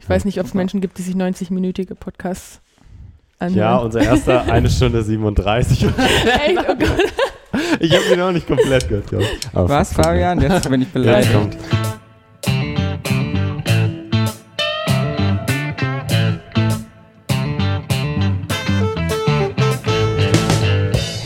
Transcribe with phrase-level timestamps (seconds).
[0.00, 2.60] Ich weiß nicht, ob es Menschen gibt, die sich 90-minütige Podcasts
[3.38, 3.58] anhören.
[3.58, 5.84] Ja, unser erster eine Stunde 37.
[5.84, 5.92] Echt?
[6.58, 7.60] Oh Gott.
[7.80, 9.08] Ich habe ihn auch nicht komplett gehört.
[9.08, 9.22] glaub.
[9.52, 10.40] Aber Was, Fabian?
[10.40, 11.32] Jetzt bin ich Jetzt beleidigt.
[11.34, 11.56] kommt.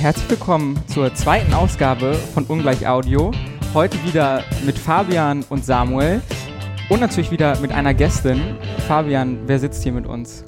[0.01, 3.33] Herzlich willkommen zur zweiten Ausgabe von Ungleich Audio.
[3.73, 6.21] Heute wieder mit Fabian und Samuel
[6.89, 8.41] und natürlich wieder mit einer Gästin.
[8.87, 10.45] Fabian, wer sitzt hier mit uns?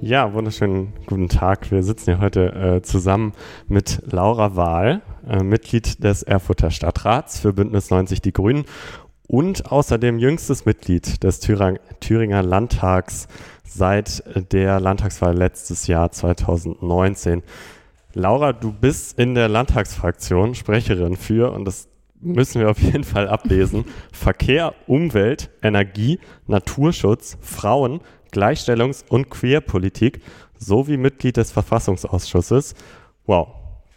[0.00, 1.70] Ja, wunderschönen guten Tag.
[1.70, 3.32] Wir sitzen hier heute äh, zusammen
[3.66, 8.64] mit Laura Wahl, äh, Mitglied des Erfurter Stadtrats für Bündnis 90 Die Grünen
[9.26, 13.26] und außerdem jüngstes Mitglied des Thüring Thüringer Landtags
[13.64, 17.42] seit der Landtagswahl letztes Jahr 2019.
[18.14, 21.88] Laura, du bist in der Landtagsfraktion Sprecherin für, und das
[22.20, 28.00] müssen wir auf jeden Fall ablesen, Verkehr, Umwelt, Energie, Naturschutz, Frauen,
[28.32, 30.20] Gleichstellungs- und Queerpolitik
[30.58, 32.74] sowie Mitglied des Verfassungsausschusses.
[33.26, 33.48] Wow,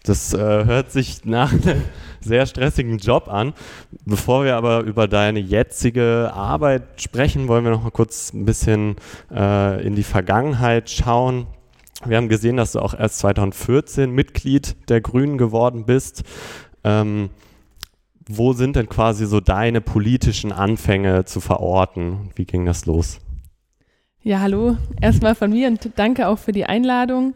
[0.03, 1.83] das äh, hört sich nach einem
[2.21, 3.53] sehr stressigen Job an.
[4.05, 8.95] Bevor wir aber über deine jetzige Arbeit sprechen, wollen wir noch mal kurz ein bisschen
[9.31, 11.47] äh, in die Vergangenheit schauen.
[12.05, 16.23] Wir haben gesehen, dass du auch erst 2014 Mitglied der Grünen geworden bist.
[16.83, 17.29] Ähm,
[18.37, 22.29] wo sind denn quasi so deine politischen Anfänge zu verorten?
[22.35, 23.19] Wie ging das los?
[24.23, 24.77] Ja, hallo.
[25.01, 27.33] Erstmal von mir und danke auch für die Einladung.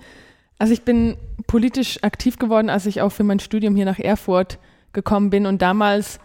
[0.59, 4.59] Also ich bin politisch aktiv geworden, als ich auch für mein Studium hier nach Erfurt
[4.93, 5.45] gekommen bin.
[5.45, 6.19] Und damals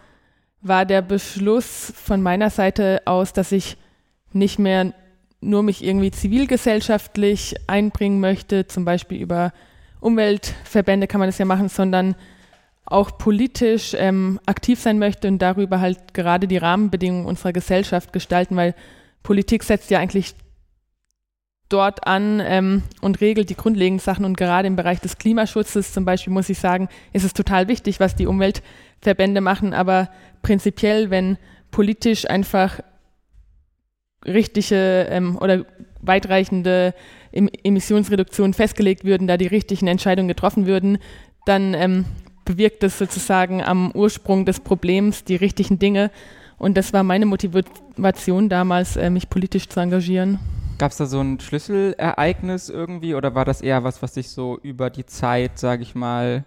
[0.61, 3.77] war der Beschluss von meiner Seite aus, dass ich
[4.33, 4.93] nicht mehr
[5.41, 9.53] nur mich irgendwie zivilgesellschaftlich einbringen möchte, zum Beispiel über
[9.99, 12.15] Umweltverbände kann man das ja machen, sondern
[12.91, 18.55] auch politisch ähm, aktiv sein möchte und darüber halt gerade die Rahmenbedingungen unserer Gesellschaft gestalten,
[18.55, 18.75] weil
[19.23, 20.35] Politik setzt ja eigentlich
[21.69, 24.25] dort an ähm, und regelt die grundlegenden Sachen.
[24.25, 27.99] Und gerade im Bereich des Klimaschutzes zum Beispiel muss ich sagen, ist es total wichtig,
[27.99, 30.09] was die Umweltverbände machen, aber
[30.41, 31.37] prinzipiell, wenn
[31.71, 32.81] politisch einfach
[34.25, 35.65] richtige ähm, oder
[36.01, 36.93] weitreichende
[37.31, 40.97] em Emissionsreduktionen festgelegt würden, da die richtigen Entscheidungen getroffen würden,
[41.45, 42.05] dann ähm,
[42.51, 46.11] bewirkt das sozusagen am Ursprung des Problems die richtigen Dinge.
[46.57, 50.39] Und das war meine Motivation damals, äh, mich politisch zu engagieren.
[50.77, 54.59] Gab es da so ein Schlüsselereignis irgendwie oder war das eher was, was sich so
[54.61, 56.45] über die Zeit, sage ich mal,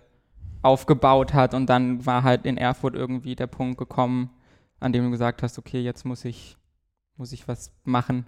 [0.62, 4.30] aufgebaut hat und dann war halt in Erfurt irgendwie der Punkt gekommen,
[4.80, 6.56] an dem du gesagt hast, okay, jetzt muss ich,
[7.16, 8.26] muss ich was machen?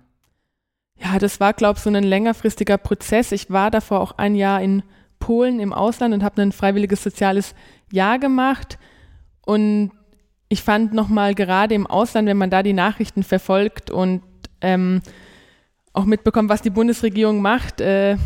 [0.98, 3.32] Ja, das war, glaube ich, so ein längerfristiger Prozess.
[3.32, 4.82] Ich war davor auch ein Jahr in
[5.26, 7.56] Polen im Ausland und habe ein freiwilliges soziales
[7.91, 8.78] Jahr gemacht.
[9.44, 9.91] Und
[10.48, 14.22] ich fand nochmal gerade im Ausland, wenn man da die Nachrichten verfolgt und
[14.60, 15.03] ähm,
[15.92, 17.81] auch mitbekommt, was die Bundesregierung macht.
[17.81, 18.19] Äh,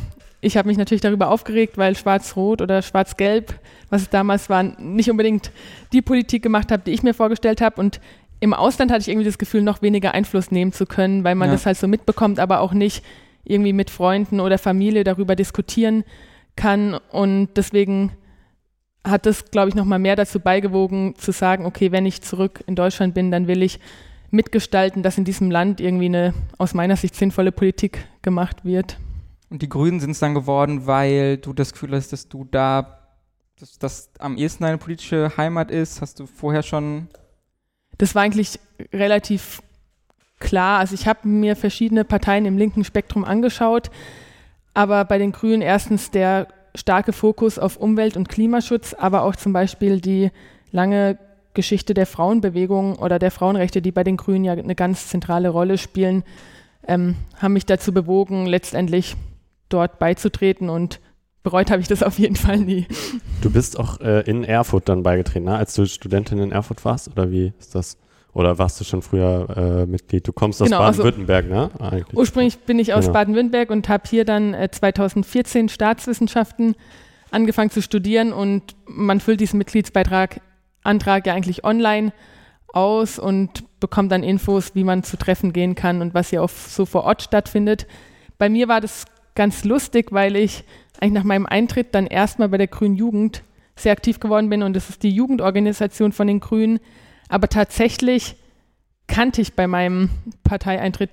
[0.42, 3.58] ich habe mich natürlich darüber aufgeregt, weil Schwarz-Rot oder Schwarz-Gelb,
[3.88, 5.52] was es damals war, nicht unbedingt
[5.94, 7.80] die Politik gemacht habe, die ich mir vorgestellt habe.
[7.80, 7.98] Und
[8.40, 11.48] im Ausland hatte ich irgendwie das Gefühl, noch weniger Einfluss nehmen zu können, weil man
[11.48, 11.54] Ja.
[11.54, 13.02] das halt so mitbekommt, aber auch nicht
[13.44, 16.04] irgendwie mit Freunden oder Familie darüber diskutieren
[16.60, 16.94] kann.
[17.10, 18.12] Und deswegen
[19.02, 22.76] hat das, glaube ich, nochmal mehr dazu beigewogen, zu sagen, okay, wenn ich zurück in
[22.76, 23.80] Deutschland bin, dann will ich
[24.30, 28.98] mitgestalten, dass in diesem Land irgendwie eine aus meiner Sicht sinnvolle Politik gemacht wird.
[29.48, 33.00] Und die Grünen sind es dann geworden, weil du das Gefühl hast, dass du da,
[33.58, 36.00] dass das am ehesten deine politische Heimat ist.
[36.00, 37.08] Hast du vorher schon
[37.98, 38.60] Das war eigentlich
[38.92, 39.62] relativ
[40.38, 40.78] klar.
[40.78, 43.90] Also ich habe mir verschiedene Parteien im linken Spektrum angeschaut,
[44.74, 49.52] aber bei den Grünen erstens der starke Fokus auf Umwelt- und Klimaschutz, aber auch zum
[49.52, 50.30] Beispiel die
[50.70, 51.18] lange
[51.54, 55.78] Geschichte der Frauenbewegung oder der Frauenrechte, die bei den Grünen ja eine ganz zentrale Rolle
[55.78, 56.22] spielen,
[56.86, 59.16] ähm, haben mich dazu bewogen, letztendlich
[59.68, 61.00] dort beizutreten und
[61.42, 62.86] bereut habe ich das auf jeden Fall nie.
[63.40, 65.56] Du bist auch äh, in Erfurt dann beigetreten, ne?
[65.56, 67.96] als du Studentin in Erfurt warst, oder wie ist das?
[68.32, 70.26] Oder warst du schon früher äh, Mitglied?
[70.26, 71.70] Du kommst aus Genau, also- Baden-Württemberg, ne?
[71.80, 72.16] Eigentlich.
[72.16, 73.14] Ursprünglich bin ich aus Genau.
[73.14, 76.76] Baden-Württemberg und habe hier dann äh, 2014 Staatswissenschaften
[77.32, 80.40] angefangen zu studieren und man füllt diesen Mitgliedsbeitrag
[80.82, 82.12] Antrag ja eigentlich online
[82.72, 86.48] aus und bekommt dann Infos, wie man zu Treffen gehen kann und was hier auch
[86.48, 87.86] so vor Ort stattfindet.
[88.38, 89.04] Bei mir war das
[89.34, 90.64] ganz lustig, weil ich
[91.00, 93.42] eigentlich nach meinem Eintritt dann erstmal bei der Grünen Jugend
[93.76, 96.78] sehr aktiv geworden bin und das ist die Jugendorganisation von den Grünen.
[97.30, 98.36] Aber tatsächlich
[99.06, 100.10] kannte ich bei meinem
[100.44, 101.10] Parteieintritt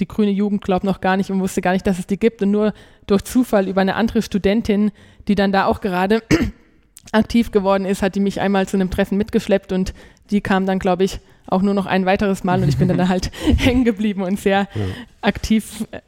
[0.00, 2.42] die grüne Jugend, glaube noch gar nicht und wusste gar nicht, dass es die gibt.
[2.42, 2.72] Und nur
[3.06, 4.90] durch Zufall über eine andere Studentin,
[5.28, 6.22] die dann da auch gerade
[7.12, 9.94] aktiv geworden ist, hat die mich einmal zu einem Treffen mitgeschleppt und
[10.30, 13.08] die kam dann, glaube ich, auch nur noch ein weiteres Mal und ich bin dann
[13.08, 14.84] halt hängen geblieben und sehr ja.
[15.20, 16.00] aktiv äh,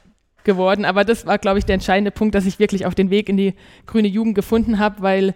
[0.44, 0.84] geworden.
[0.86, 3.36] Aber das war, glaube ich, der entscheidende Punkt, dass ich wirklich auf den Weg in
[3.36, 3.54] die
[3.86, 5.34] grüne Jugend gefunden habe, weil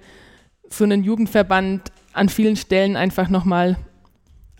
[0.70, 3.76] so ein Jugendverband an vielen Stellen einfach nochmal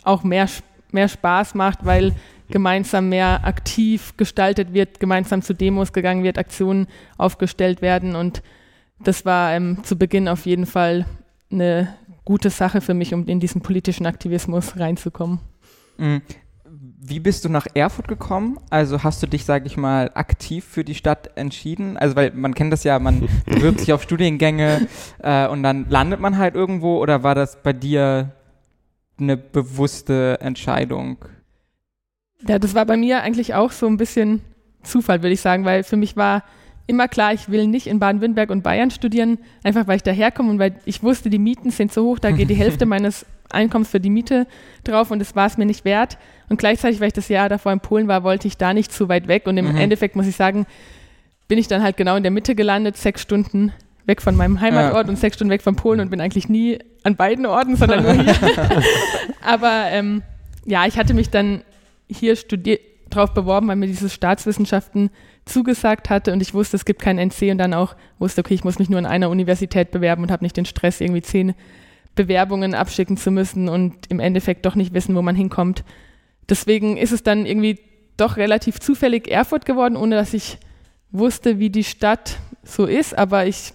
[0.05, 0.49] auch mehr,
[0.93, 2.12] mehr Spaß macht, weil
[2.51, 6.87] gemeinsam mehr aktiv gestaltet wird, gemeinsam zu Demos gegangen wird, Aktionen
[7.17, 8.43] aufgestellt werden und
[9.03, 11.06] das war ähm, zu Beginn auf jeden Fall
[11.51, 15.41] eine gute Sache für mich, um in diesen politischen Aktivismus reinzukommen.
[15.99, 16.23] Mhm.
[17.07, 18.59] Wie bist du nach Erfurt gekommen?
[18.71, 21.99] Also hast du dich, sage ich mal, aktiv für die Stadt entschieden?
[21.99, 24.89] Also weil man kennt das ja, man bewirbt sich auf Studiengänge
[25.23, 28.33] äh, und dann landet man halt irgendwo oder war das bei dir
[29.19, 31.19] eine bewusste Entscheidung?
[32.46, 34.43] Ja, das war bei mir eigentlich auch so ein bisschen
[34.82, 36.44] Zufall, würde ich sagen, weil für mich war
[36.87, 40.58] immer klar, ich will nicht in Baden-Württemberg und Bayern studieren, einfach weil ich daherkomme und
[40.58, 44.00] weil ich wusste, die Mieten sind so hoch, da geht die Hälfte meines Einkommens für
[44.00, 44.46] die Miete
[44.82, 46.19] drauf und das war es mir nicht wert.
[46.50, 49.08] Und gleichzeitig, weil ich das Jahr davor in Polen war, wollte ich da nicht zu
[49.08, 49.46] weit weg.
[49.46, 49.76] Und im mhm.
[49.76, 50.66] Endeffekt muss ich sagen,
[51.49, 53.72] bin ich dann halt genau in der Mitte gelandet, sechs Stunden
[54.06, 55.11] weg von meinem Heimatort ja.
[55.11, 58.12] und sechs Stunden weg von Polen und bin eigentlich nie an beiden Orten, sondern nur
[58.12, 58.35] hier.
[59.43, 60.23] Aber ähm,
[60.65, 61.62] ja, ich hatte mich dann
[62.09, 62.81] hier studiert,
[63.11, 65.11] drauf beworben, weil mir dieses Staatswissenschaften
[65.45, 68.65] zugesagt hatte und ich wusste, es gibt kein NC und dann auch wusste, okay, ich
[68.65, 71.55] muss mich nur an einer Universität bewerben und habe nicht den Stress, irgendwie zehn
[72.15, 75.85] Bewerbungen abschicken zu müssen und im Endeffekt doch nicht wissen, wo man hinkommt.
[76.49, 77.79] Deswegen ist es dann irgendwie
[78.17, 80.59] doch relativ zufällig Erfurt geworden, ohne dass ich
[81.11, 83.17] wusste, wie die Stadt so ist.
[83.17, 83.73] Aber ich,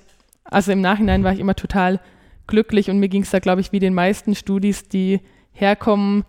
[0.50, 2.00] also im Nachhinein war ich immer total
[2.48, 6.26] glücklich und mir ging es da, glaube ich, wie den meisten Studis, die herkommen,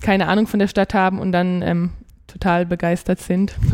[0.00, 1.90] keine Ahnung von der Stadt haben und dann ähm,
[2.26, 3.54] total begeistert sind.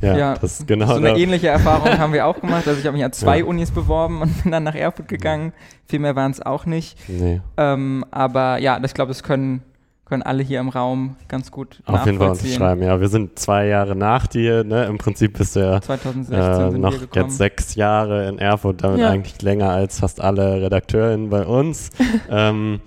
[0.00, 0.88] Ja, ja, das ist genau.
[0.88, 2.68] So eine ähnliche Erfahrung haben wir auch gemacht.
[2.68, 3.44] Also ich habe mich an zwei ja.
[3.46, 5.54] Unis beworben und bin dann nach Erfurt gegangen.
[5.86, 6.98] Viel mehr waren es auch nicht.
[7.08, 7.40] Nee.
[7.56, 9.62] Ähm, aber ja, ich glaube, das können,
[10.06, 13.00] können alle hier im Raum ganz gut Auf jeden Fall unterschreiben, ja.
[13.00, 14.84] Wir sind zwei Jahre nach dir, ne?
[14.86, 19.10] Im Prinzip bist du ja 2016 äh, noch jetzt sechs Jahre in Erfurt, damit ja.
[19.10, 21.90] eigentlich länger als fast alle Redakteurinnen bei uns.
[22.30, 22.80] ähm,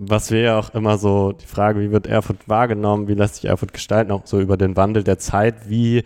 [0.00, 3.44] was wir ja auch immer so, die Frage, wie wird Erfurt wahrgenommen, wie lässt sich
[3.44, 6.04] Erfurt gestalten, auch so über den Wandel der Zeit, wie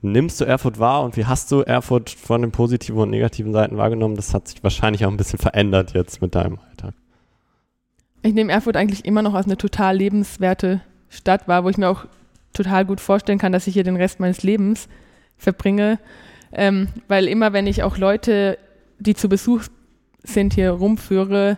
[0.00, 3.76] nimmst du Erfurt wahr und wie hast du Erfurt von den positiven und negativen Seiten
[3.76, 4.16] wahrgenommen?
[4.16, 6.94] Das hat sich wahrscheinlich auch ein bisschen verändert jetzt mit deinem Alltag.
[8.28, 11.88] Ich nehme Erfurt eigentlich immer noch als eine total lebenswerte Stadt wahr, wo ich mir
[11.88, 12.04] auch
[12.52, 14.86] total gut vorstellen kann, dass ich hier den Rest meines Lebens
[15.38, 15.98] verbringe.
[16.52, 18.58] Ähm, weil immer, wenn ich auch Leute,
[18.98, 19.62] die zu Besuch
[20.22, 21.56] sind, hier rumführe,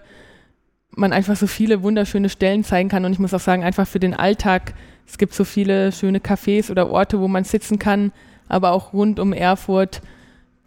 [0.91, 3.05] man einfach so viele wunderschöne Stellen zeigen kann.
[3.05, 4.75] Und ich muss auch sagen, einfach für den Alltag,
[5.09, 8.13] es gibt so viele schöne Cafés oder Orte, wo man sitzen kann,
[8.47, 10.03] aber auch rund um Erfurt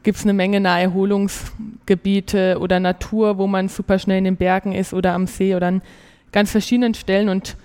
[0.04, 4.94] gibt es eine Menge Naherholungsgebiete oder Natur, wo man super schnell in den Bergen ist
[4.94, 5.82] oder am See oder an
[6.32, 7.30] ganz verschiedenen Stellen.
[7.30, 7.56] Und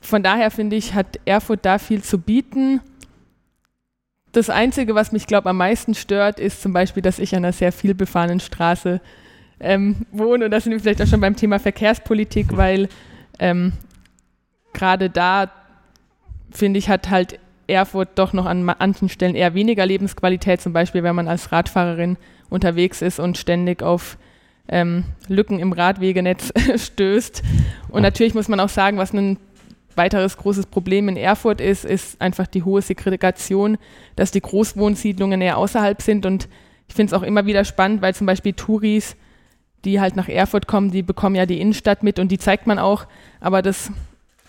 [0.00, 2.80] von daher finde ich, hat Erfurt da viel zu bieten.
[4.30, 7.52] Das Einzige, was mich, glaube am meisten stört, ist zum Beispiel, dass ich an einer
[7.52, 9.00] sehr viel befahrenen Straße
[9.60, 10.46] ähm, wohne.
[10.46, 12.88] Und da sind wir vielleicht auch schon beim Thema Verkehrspolitik, weil
[13.38, 13.72] ähm,
[14.72, 15.50] gerade da,
[16.50, 17.38] finde ich, hat halt
[17.72, 22.16] Erfurt doch noch an manchen Stellen eher weniger Lebensqualität, zum Beispiel wenn man als Radfahrerin
[22.50, 24.18] unterwegs ist und ständig auf
[24.68, 27.42] ähm, Lücken im Radwegenetz stößt.
[27.88, 29.38] Und natürlich muss man auch sagen, was ein
[29.96, 33.76] weiteres großes Problem in Erfurt ist, ist einfach die hohe Segregation,
[34.16, 36.24] dass die Großwohnsiedlungen eher außerhalb sind.
[36.24, 36.48] Und
[36.88, 39.16] ich finde es auch immer wieder spannend, weil zum Beispiel Touris
[39.84, 42.78] die halt nach Erfurt kommen, die bekommen ja die Innenstadt mit und die zeigt man
[42.78, 43.06] auch,
[43.40, 43.90] aber das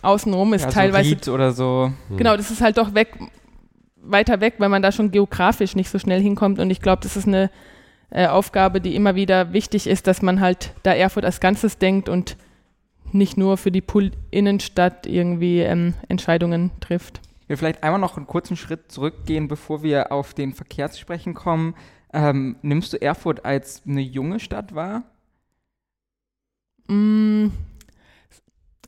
[0.03, 1.17] außenrum ist ja, teilweise.
[1.21, 1.91] So oder so.
[2.09, 2.17] Hm.
[2.17, 3.17] Genau, das ist halt doch weg,
[3.95, 7.15] weiter weg, weil man da schon geografisch nicht so schnell hinkommt und ich glaube, das
[7.17, 7.49] ist eine
[8.09, 12.09] äh, Aufgabe, die immer wieder wichtig ist, dass man halt da Erfurt als Ganzes denkt
[12.09, 12.37] und
[13.11, 17.21] nicht nur für die Pool Innenstadt irgendwie ähm, Entscheidungen trifft.
[17.47, 21.33] Will vielleicht einmal noch einen kurzen Schritt zurückgehen, bevor wir auf den Verkehr zu sprechen
[21.33, 21.75] kommen.
[22.13, 25.03] Ähm, nimmst du Erfurt als eine junge Stadt wahr?
[26.87, 27.47] Mm,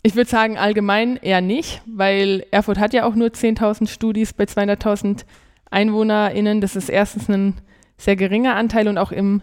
[0.06, 4.44] ich würde sagen, allgemein eher nicht, weil Erfurt hat ja auch nur 10.000 Studis bei
[4.44, 5.26] 200.000
[5.72, 6.62] EinwohnerInnen.
[6.62, 7.56] Das ist erstens ein
[7.98, 9.42] sehr geringer Anteil und auch im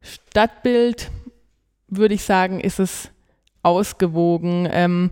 [0.00, 1.10] Stadtbild
[1.88, 3.10] würde ich sagen, ist es
[3.64, 4.68] ausgewogen.
[4.70, 5.10] Ähm,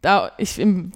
[0.00, 0.92] da ich, im,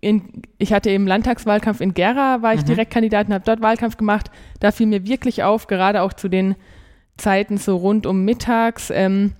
[0.00, 2.66] in, ich hatte im Landtagswahlkampf in Gera, war ich mhm.
[2.66, 4.30] Direktkandidat und habe dort Wahlkampf gemacht.
[4.60, 6.56] Da fiel mir wirklich auf, gerade auch zu den
[7.18, 9.34] Zeiten so rund um mittags, ähm,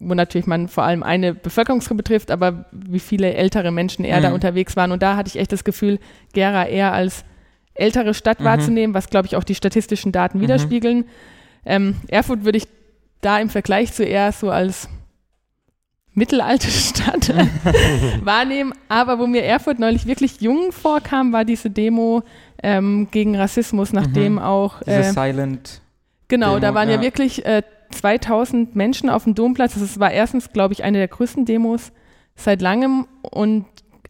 [0.00, 4.22] wo natürlich man vor allem eine Bevölkerungsgruppe betrifft, aber wie viele ältere Menschen eher mhm.
[4.22, 4.92] da unterwegs waren.
[4.92, 5.98] Und da hatte ich echt das Gefühl,
[6.32, 7.24] Gera eher als
[7.74, 8.44] ältere Stadt mhm.
[8.44, 10.42] wahrzunehmen, was, glaube ich, auch die statistischen Daten mhm.
[10.42, 11.04] widerspiegeln.
[11.64, 12.68] Ähm, Erfurt würde ich
[13.20, 14.88] da im Vergleich zu eher so als
[16.14, 17.28] mittelalte Stadt
[18.24, 18.72] wahrnehmen.
[18.88, 22.22] Aber wo mir Erfurt neulich wirklich jung vorkam, war diese Demo
[22.62, 24.38] ähm, gegen Rassismus, nachdem mhm.
[24.38, 24.82] auch.
[24.86, 25.80] Äh, Silent.
[26.28, 29.74] Genau, Demo, da waren ja, ja wirklich äh, 2000 Menschen auf dem Domplatz.
[29.74, 31.92] Das war erstens, glaube ich, eine der größten Demos
[32.36, 33.66] seit langem und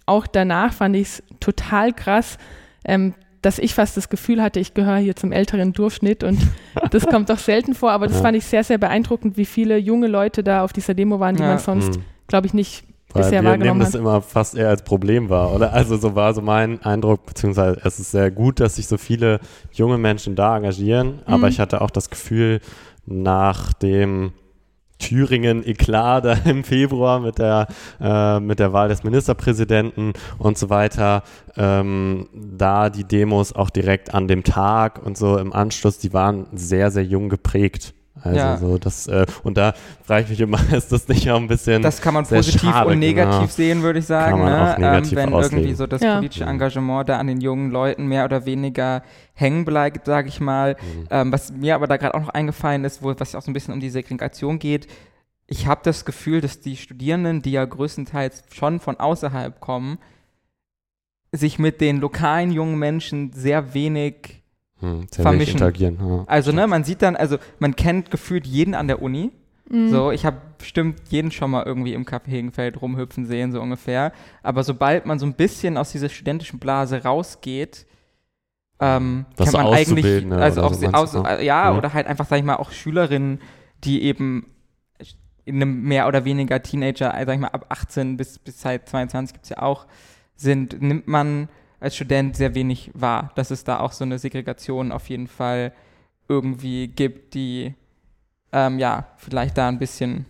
[0.06, 2.38] auch danach fand ich es total krass,
[2.84, 6.38] ähm, dass ich fast das Gefühl hatte, ich gehöre hier zum älteren Durchschnitt und
[6.90, 10.08] das kommt doch selten vor, aber das fand ich sehr, sehr beeindruckend, wie viele junge
[10.08, 11.50] Leute da auf dieser Demo waren, die ja.
[11.50, 12.04] man sonst, mhm.
[12.26, 15.54] glaube ich, nicht Weil bisher wir wahrgenommen nehmen das immer fast eher als Problem wahr,
[15.54, 15.72] oder?
[15.72, 19.38] Also so war so mein Eindruck, beziehungsweise es ist sehr gut, dass sich so viele
[19.72, 21.48] junge Menschen da engagieren, aber mhm.
[21.48, 22.60] ich hatte auch das Gefühl,
[23.08, 24.32] nach dem
[24.98, 27.68] Thüringen-Eklat da im Februar mit der,
[28.00, 31.22] äh, mit der Wahl des Ministerpräsidenten und so weiter,
[31.56, 36.46] ähm, da die Demos auch direkt an dem Tag und so im Anschluss, die waren
[36.52, 37.94] sehr, sehr jung geprägt.
[38.22, 38.56] Also ja.
[38.56, 41.82] so das äh, und da frage ich mich immer, ist das nicht auch ein bisschen
[41.82, 43.46] Das kann man positiv schade, und negativ genau.
[43.46, 44.76] sehen, würde ich sagen, ne?
[44.78, 45.58] ähm, wenn auslegen.
[45.58, 46.16] irgendwie so das ja.
[46.16, 49.02] politische Engagement da an den jungen Leuten mehr oder weniger
[49.34, 50.74] hängen bleibt, sage ich mal.
[50.74, 51.06] Mhm.
[51.10, 53.54] Ähm, was mir aber da gerade auch noch eingefallen ist, wo was auch so ein
[53.54, 54.86] bisschen um die Segregation geht.
[55.46, 59.98] Ich habe das Gefühl, dass die Studierenden, die ja größtenteils schon von außerhalb kommen,
[61.32, 64.37] sich mit den lokalen jungen Menschen sehr wenig
[64.80, 65.54] hm, vermischen.
[65.54, 65.98] Interagieren.
[66.00, 69.32] Ja, also, ne, man sieht dann, also man kennt gefühlt jeden an der Uni.
[69.70, 69.90] Mhm.
[69.90, 74.12] So, ich habe bestimmt jeden schon mal irgendwie im Café Hegenfeld rumhüpfen sehen, so ungefähr.
[74.42, 77.86] Aber sobald man so ein bisschen aus dieser studentischen Blase rausgeht,
[78.80, 82.44] ähm, kann man eigentlich, also auch, so aus, ja, ja, oder halt einfach, sag ich
[82.44, 83.40] mal, auch Schülerinnen,
[83.84, 84.46] die eben
[85.44, 89.32] in einem mehr oder weniger Teenager, sag ich mal, ab 18 bis, bis seit 22
[89.34, 89.86] gibt es ja auch,
[90.36, 91.48] sind, nimmt man
[91.80, 95.72] als Student sehr wenig wahr, dass es da auch so eine Segregation auf jeden Fall
[96.28, 97.74] irgendwie gibt, die
[98.52, 100.26] ähm, ja vielleicht da ein bisschen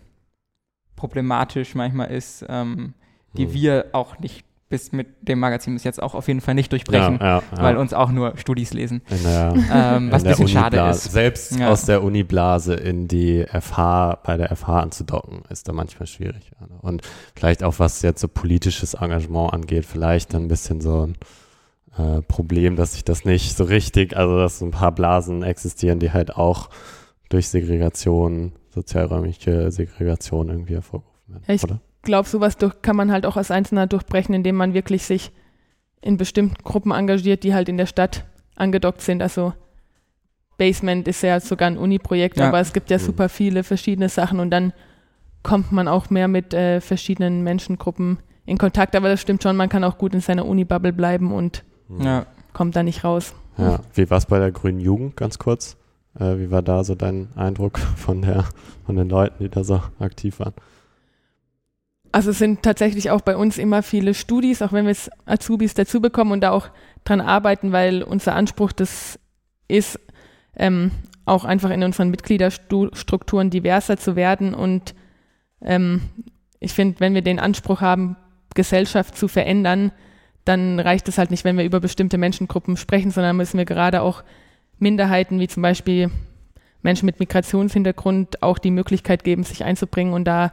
[0.96, 2.94] problematisch manchmal ist, ähm,
[3.34, 3.52] die hm.
[3.52, 7.18] wir auch nicht bis mit dem Magazin bis jetzt auch auf jeden Fall nicht durchbrechen,
[7.20, 7.62] ja, ja, ja.
[7.62, 9.00] weil uns auch nur Studis lesen.
[9.24, 11.04] Der, ähm, was ein bisschen schade ist.
[11.04, 16.52] Selbst aus der Uniblase in die FH, bei der FH anzudocken, ist da manchmal schwierig.
[16.82, 17.02] Und
[17.34, 21.16] vielleicht auch, was jetzt so politisches Engagement angeht, vielleicht ein bisschen so ein
[21.96, 25.98] äh, Problem, dass sich das nicht so richtig, also dass so ein paar Blasen existieren,
[25.98, 26.68] die halt auch
[27.30, 31.44] durch Segregation, sozialräumliche Segregation irgendwie hervorgerufen werden.
[31.46, 35.30] Ich glaube, sowas durch, kann man halt auch als Einzelner durchbrechen, indem man wirklich sich
[36.00, 38.24] in bestimmten Gruppen engagiert, die halt in der Stadt
[38.56, 39.22] angedockt sind.
[39.22, 39.52] Also
[40.56, 42.48] Basement ist ja sogar ein Uni-Projekt, ja.
[42.48, 43.02] aber es gibt ja mhm.
[43.02, 44.72] super viele verschiedene Sachen und dann
[45.42, 48.96] kommt man auch mehr mit äh, verschiedenen Menschengruppen in Kontakt.
[48.96, 51.62] Aber das stimmt schon, man kann auch gut in seiner Uni-Bubble bleiben und
[52.00, 52.26] ja.
[52.54, 53.34] kommt da nicht raus.
[53.58, 53.80] Ja.
[53.94, 55.76] Wie war es bei der Grünen Jugend, ganz kurz?
[56.18, 58.44] Äh, wie war da so dein Eindruck von, der,
[58.86, 60.54] von den Leuten, die da so aktiv waren?
[62.10, 64.96] Also es sind tatsächlich auch bei uns immer viele Studis, auch wenn wir
[65.26, 66.68] Azubis dazu bekommen und da auch
[67.04, 69.18] dran arbeiten, weil unser Anspruch das
[69.68, 70.00] ist,
[70.56, 70.90] ähm,
[71.26, 74.54] auch einfach in unseren Mitgliederstrukturen diverser zu werden.
[74.54, 74.94] Und
[75.62, 76.00] ähm,
[76.60, 78.16] ich finde, wenn wir den Anspruch haben,
[78.54, 79.92] Gesellschaft zu verändern,
[80.44, 84.00] dann reicht es halt nicht, wenn wir über bestimmte Menschengruppen sprechen, sondern müssen wir gerade
[84.00, 84.24] auch
[84.78, 86.10] Minderheiten wie zum Beispiel
[86.82, 90.52] Menschen mit Migrationshintergrund auch die Möglichkeit geben, sich einzubringen und da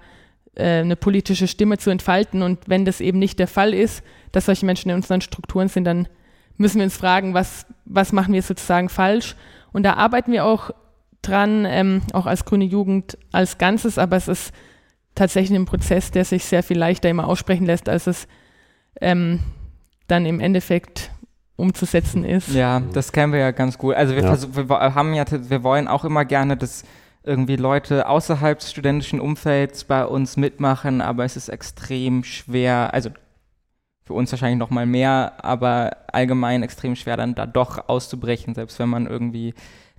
[0.58, 2.42] eine politische Stimme zu entfalten.
[2.42, 5.86] Und wenn das eben nicht der Fall ist, dass solche Menschen in unseren Strukturen sind,
[5.86, 6.08] dann
[6.58, 9.36] müssen wir uns fragen, was, was machen wir sozusagen falsch.
[9.74, 10.72] Und da arbeiten wir auch
[11.22, 14.54] dran, ähm, auch als grüne Jugend als Ganzes, aber es ist
[15.16, 18.28] tatsächlich ein Prozess, der sich sehr viel leichter immer aussprechen lässt, als es
[19.02, 19.40] ähm,
[20.08, 21.12] dann im Endeffekt
[21.56, 22.54] umzusetzen ist.
[22.54, 23.96] Ja, das kennen wir ja ganz gut.
[23.96, 24.70] Also wir, ja.
[24.70, 26.84] wir haben ja, wir wollen auch immer gerne, dass
[27.26, 33.10] irgendwie Leute außerhalb des studentischen Umfelds bei uns mitmachen, aber es ist extrem schwer, also
[34.06, 38.78] für uns wahrscheinlich noch mal mehr, aber allgemein extrem schwer dann da doch auszubrechen, selbst
[38.80, 39.54] wenn man irgendwie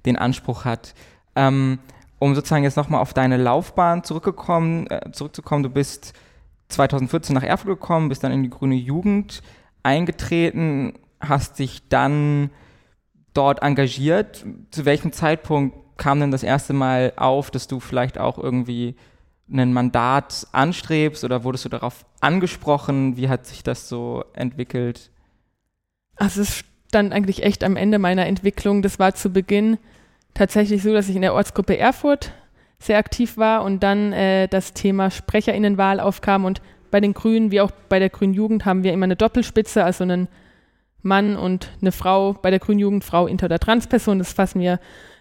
[0.05, 0.95] den Anspruch hat.
[1.35, 1.81] Ähm,
[2.19, 6.13] um sozusagen jetzt noch mal auf deine Laufbahn zurückgekommen, äh, zurückzukommen, du bist
[6.69, 9.43] 2014 nach Erfurt gekommen, bist dann in die Grüne Jugend
[9.83, 12.51] eingetreten, hast dich dann
[13.35, 14.45] dort engagiert.
[14.71, 18.97] Zu welchem Zeitpunkt kam denn das erste Mal auf, dass du vielleicht auch irgendwie
[19.51, 23.17] ein Mandat anstrebst oder wurdest du darauf angesprochen?
[23.17, 25.11] Wie hat sich das so entwickelt?
[26.17, 28.83] Also es stand eigentlich echt am Ende meiner Entwicklung.
[28.83, 29.79] Das war zu Beginn
[30.35, 32.33] tatsächlich so, dass ich in der Ortsgruppe Erfurt
[32.79, 36.61] sehr aktiv war und dann äh, das Thema Sprecherinnenwahl aufkam und
[36.91, 40.05] bei den Grünen wie auch bei der Grünen Jugend haben wir immer eine Doppelspitze, also
[40.05, 40.29] einen
[41.03, 44.79] Mann und eine Frau, bei der Grünen Jugend Frau, Inter- oder Transperson, das fassen wir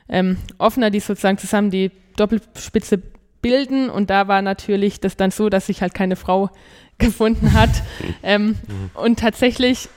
[0.09, 3.01] ähm, offener, die sozusagen zusammen die Doppelspitze
[3.41, 6.49] bilden und da war natürlich das dann so, dass sich halt keine Frau
[6.97, 7.69] gefunden hat.
[8.23, 8.89] ähm, mhm.
[8.93, 9.89] und tatsächlich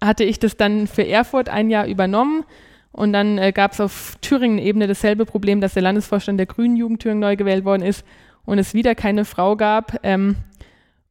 [0.00, 2.44] hatte ich das dann für Erfurt ein Jahr übernommen
[2.92, 7.00] und dann äh, gab es auf Thüringen-Ebene dasselbe Problem, dass der Landesvorstand der Grünen Jugend
[7.00, 8.04] Thüringen neu gewählt worden ist
[8.44, 9.98] und es wieder keine Frau gab.
[10.02, 10.36] Ähm,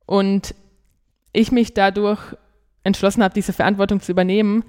[0.05, 0.53] und
[1.33, 2.19] ich mich dadurch
[2.83, 4.63] entschlossen habe, diese Verantwortung zu übernehmen.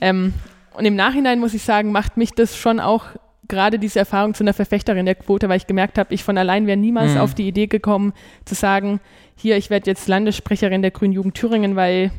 [0.00, 0.34] Ähm,
[0.74, 3.06] und im Nachhinein muss ich sagen, macht mich das schon auch
[3.48, 6.66] gerade diese Erfahrung zu einer Verfechterin der Quote, weil ich gemerkt habe, ich von allein
[6.66, 7.20] wäre niemals mhm.
[7.20, 8.12] auf die Idee gekommen,
[8.44, 9.00] zu sagen,
[9.36, 12.10] hier, ich werde jetzt Landessprecherin der Grünen Jugend Thüringen, weil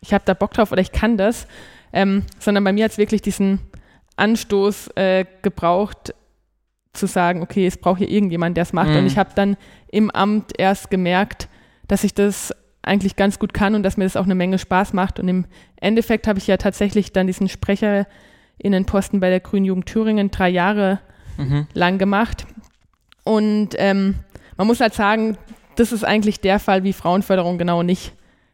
[0.00, 1.46] ich habe da Bock drauf oder ich kann das,
[1.92, 3.60] ähm, sondern bei mir hat es wirklich diesen
[4.16, 6.14] Anstoß äh, gebraucht,
[6.92, 8.90] zu sagen, okay, es braucht hier irgendjemand, der es macht.
[8.90, 8.98] Mhm.
[8.98, 9.56] Und ich habe dann
[9.88, 11.48] im Amt erst gemerkt,
[11.88, 14.92] dass ich das eigentlich ganz gut kann und dass mir das auch eine Menge Spaß
[14.92, 15.20] macht.
[15.20, 15.46] Und im
[15.76, 21.00] Endeffekt habe ich ja tatsächlich dann diesen Sprecherinnenposten bei der Grünen Jugend Thüringen drei Jahre
[21.38, 21.66] mhm.
[21.74, 22.46] lang gemacht.
[23.24, 24.16] Und ähm,
[24.56, 25.38] man muss halt sagen,
[25.76, 28.12] das ist eigentlich der Fall, wie Frauenförderung genau nicht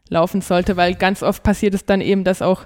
[0.09, 2.65] laufen sollte, weil ganz oft passiert es dann eben, dass auch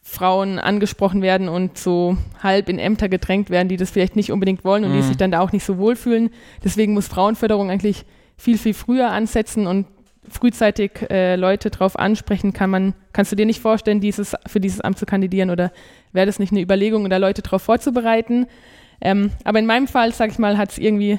[0.00, 4.64] Frauen angesprochen werden und so halb in Ämter gedrängt werden, die das vielleicht nicht unbedingt
[4.64, 4.96] wollen und mhm.
[4.96, 6.30] die sich dann da auch nicht so wohlfühlen.
[6.64, 8.04] Deswegen muss Frauenförderung eigentlich
[8.36, 9.86] viel, viel früher ansetzen und
[10.28, 14.80] frühzeitig äh, Leute drauf ansprechen, kann man, kannst du dir nicht vorstellen, dieses, für dieses
[14.80, 15.72] Amt zu kandidieren oder
[16.12, 18.46] wäre das nicht eine Überlegung, da Leute darauf vorzubereiten?
[19.00, 21.18] Ähm, aber in meinem Fall, sag ich mal, hat es irgendwie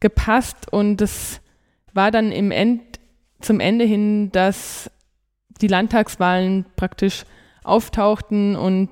[0.00, 1.40] gepasst und es
[1.92, 2.82] war dann im End,
[3.40, 4.90] zum Ende hin, dass
[5.60, 7.24] die Landtagswahlen praktisch
[7.64, 8.88] auftauchten und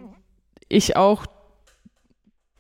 [0.68, 1.26] ich auch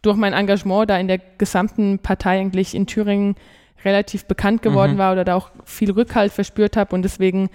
[0.02, 3.36] durch mein Engagement da in der gesamten Partei eigentlich in Thüringen
[3.84, 4.98] relativ bekannt geworden mhm.
[4.98, 7.50] war oder da auch viel Rückhalt verspürt habe und deswegen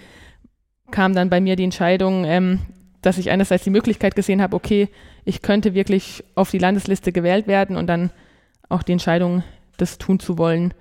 [0.90, 2.60] kam dann bei mir die Entscheidung, ähm,
[3.02, 4.88] dass ich einerseits die Möglichkeit gesehen habe, okay,
[5.24, 8.10] ich könnte wirklich auf die Landesliste gewählt werden und dann
[8.68, 9.42] auch die Entscheidung,
[9.76, 10.72] das tun zu wollen,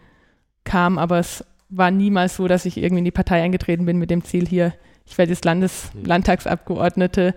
[0.63, 4.09] kam, aber es war niemals so, dass ich irgendwie in die Partei eingetreten bin mit
[4.09, 4.73] dem Ziel hier,
[5.05, 5.91] ich werde jetzt Landes.
[6.01, 7.35] Landtagsabgeordnete.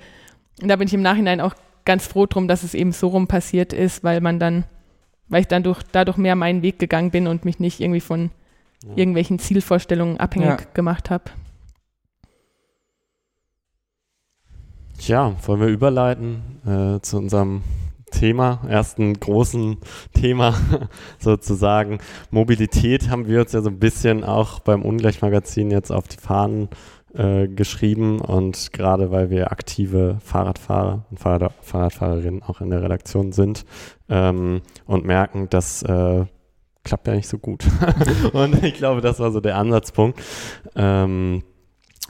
[0.62, 3.26] Und da bin ich im Nachhinein auch ganz froh drum, dass es eben so rum
[3.26, 4.64] passiert ist, weil man dann
[5.28, 8.30] weil ich dann durch, dadurch mehr meinen Weg gegangen bin und mich nicht irgendwie von
[8.84, 8.96] ja.
[8.96, 10.66] irgendwelchen Zielvorstellungen abhängig ja.
[10.74, 11.24] gemacht habe.
[14.98, 17.62] Tja, wollen wir überleiten äh, zu unserem
[18.10, 19.78] Thema, ersten großen
[20.14, 20.54] Thema
[21.18, 21.98] sozusagen.
[22.30, 26.64] Mobilität haben wir uns ja so ein bisschen auch beim Ungleichmagazin jetzt auf die Fahnen
[26.64, 26.68] äh,
[27.48, 33.64] geschrieben und gerade weil wir aktive Fahrradfahrer und Fahrrad Fahrradfahrerinnen auch in der Redaktion sind
[34.08, 36.26] ähm, und merken, dass äh,
[36.86, 37.64] klappt ja nicht so gut.
[38.32, 40.20] und ich glaube, das war so der Ansatzpunkt,
[40.74, 41.42] ähm,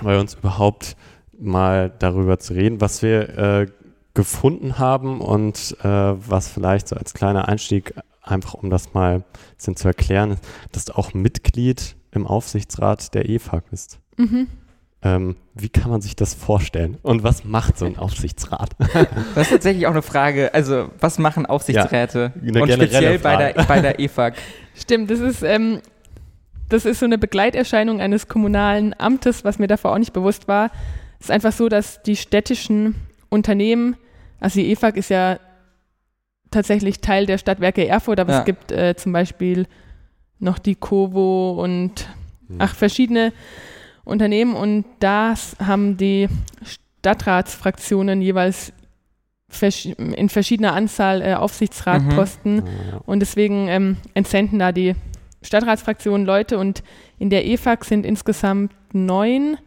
[0.02, 0.96] bei uns überhaupt
[1.38, 3.66] mal darüber zu reden, was wir äh,
[4.14, 9.24] gefunden haben und äh, was vielleicht so als kleiner Einstieg, einfach um das mal
[9.58, 10.36] zu erklären,
[10.72, 14.00] dass du auch Mitglied im Aufsichtsrat der EFAG bist.
[14.16, 14.48] Mhm.
[15.06, 16.98] Ähm, wie kann man sich das vorstellen?
[17.02, 18.70] Und was macht so ein Aufsichtsrat?
[19.34, 20.52] Das ist tatsächlich auch eine Frage.
[20.52, 22.32] Also, was machen Aufsichtsräte?
[22.42, 24.34] Ja, und speziell bei der, bei der EFAG.
[24.74, 25.80] Stimmt, das ist, ähm,
[26.68, 30.70] das ist so eine Begleiterscheinung eines kommunalen Amtes, was mir davor auch nicht bewusst war.
[31.20, 32.96] Es ist einfach so, dass die städtischen
[33.28, 33.96] Unternehmen,
[34.40, 35.38] also die EFAG ist ja
[36.50, 38.38] tatsächlich Teil der Stadtwerke Erfurt, aber ja.
[38.40, 39.66] es gibt äh, zum Beispiel
[40.38, 42.08] noch die Kovo und
[42.48, 42.56] hm.
[42.58, 43.32] ach, verschiedene
[44.06, 46.28] Unternehmen und das haben die
[47.00, 48.72] Stadtratsfraktionen jeweils
[49.86, 52.62] in verschiedener Anzahl äh, Aufsichtsratposten mhm.
[53.04, 54.94] und deswegen ähm, entsenden da die
[55.42, 56.82] Stadtratsfraktionen Leute und
[57.18, 59.58] in der EFAG sind insgesamt neun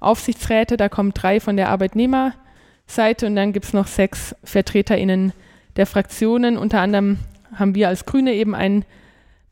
[0.00, 5.32] Aufsichtsräte, da kommen drei von der Arbeitnehmerseite und dann gibt es noch sechs VertreterInnen
[5.76, 6.58] der Fraktionen.
[6.58, 7.18] Unter anderem
[7.54, 8.84] haben wir als Grüne eben einen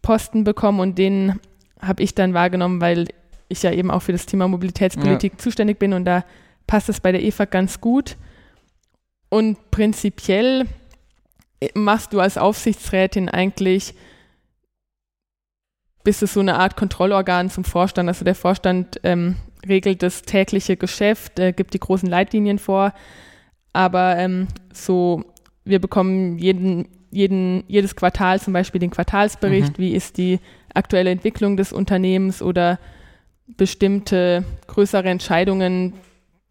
[0.03, 1.39] Posten bekommen und den
[1.81, 3.07] habe ich dann wahrgenommen, weil
[3.51, 5.39] ich ja eben auch für das Thema Mobilitätspolitik ja.
[5.39, 6.25] zuständig bin und da
[6.67, 8.17] passt es bei der EFA ganz gut.
[9.29, 10.67] Und prinzipiell
[11.75, 13.95] machst du als Aufsichtsrätin eigentlich,
[16.05, 18.09] bist du so eine Art Kontrollorgan zum Vorstand.
[18.09, 19.37] Also der Vorstand ähm,
[19.69, 22.95] regelt das tägliche Geschäft, äh, gibt die großen Leitlinien vor,
[23.73, 25.25] aber ähm, so,
[25.65, 29.83] wir bekommen jeden, jeden, jedes Quartal zum Beispiel den Quartalsbericht, mhm.
[29.83, 30.41] wie ist die
[30.73, 32.79] aktuelle Entwicklung des Unternehmens oder
[33.57, 35.95] bestimmte größere Entscheidungen,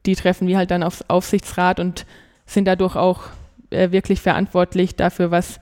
[0.05, 2.05] die treffen wir halt dann aufs Aufsichtsrat und
[2.45, 3.23] sind dadurch auch
[3.69, 5.59] äh, wirklich verantwortlich dafür, was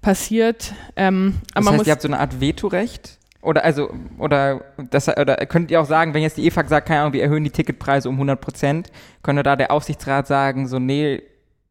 [0.00, 0.74] passiert.
[0.96, 3.18] Ähm, das heißt, ihr habt so eine Art Vetorecht?
[3.40, 7.00] Oder also, oder das, oder könnt ihr auch sagen, wenn jetzt die EFAG sagt, keine
[7.00, 11.22] Ahnung, wir erhöhen die Ticketpreise um 100 Prozent, könnte da der Aufsichtsrat sagen, so, nee,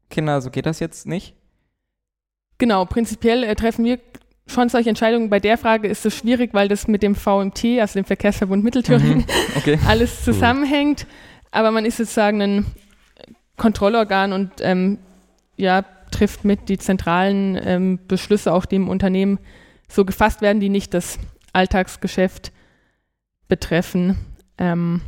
[0.10, 1.34] Kinder, so geht das jetzt nicht?
[2.58, 4.00] Genau, prinzipiell äh, treffen wir
[4.52, 5.30] schon solche Entscheidungen.
[5.30, 9.20] Bei der Frage ist es schwierig, weil das mit dem VMT, also dem Verkehrsverbund Mittelthüringen,
[9.20, 9.26] mhm.
[9.56, 9.80] okay.
[9.88, 11.08] alles zusammenhängt.
[11.52, 12.66] Aber man ist sozusagen ein
[13.58, 15.00] Kontrollorgan und ähm,
[15.58, 19.40] ja, trifft mit die zentralen ähm, Beschlüsse, auch die im Unternehmen
[19.88, 21.20] so gefasst werden, die nicht das
[21.54, 22.52] Alltagsgeschäft
[23.48, 24.18] betreffen.
[24.58, 25.02] Ähm,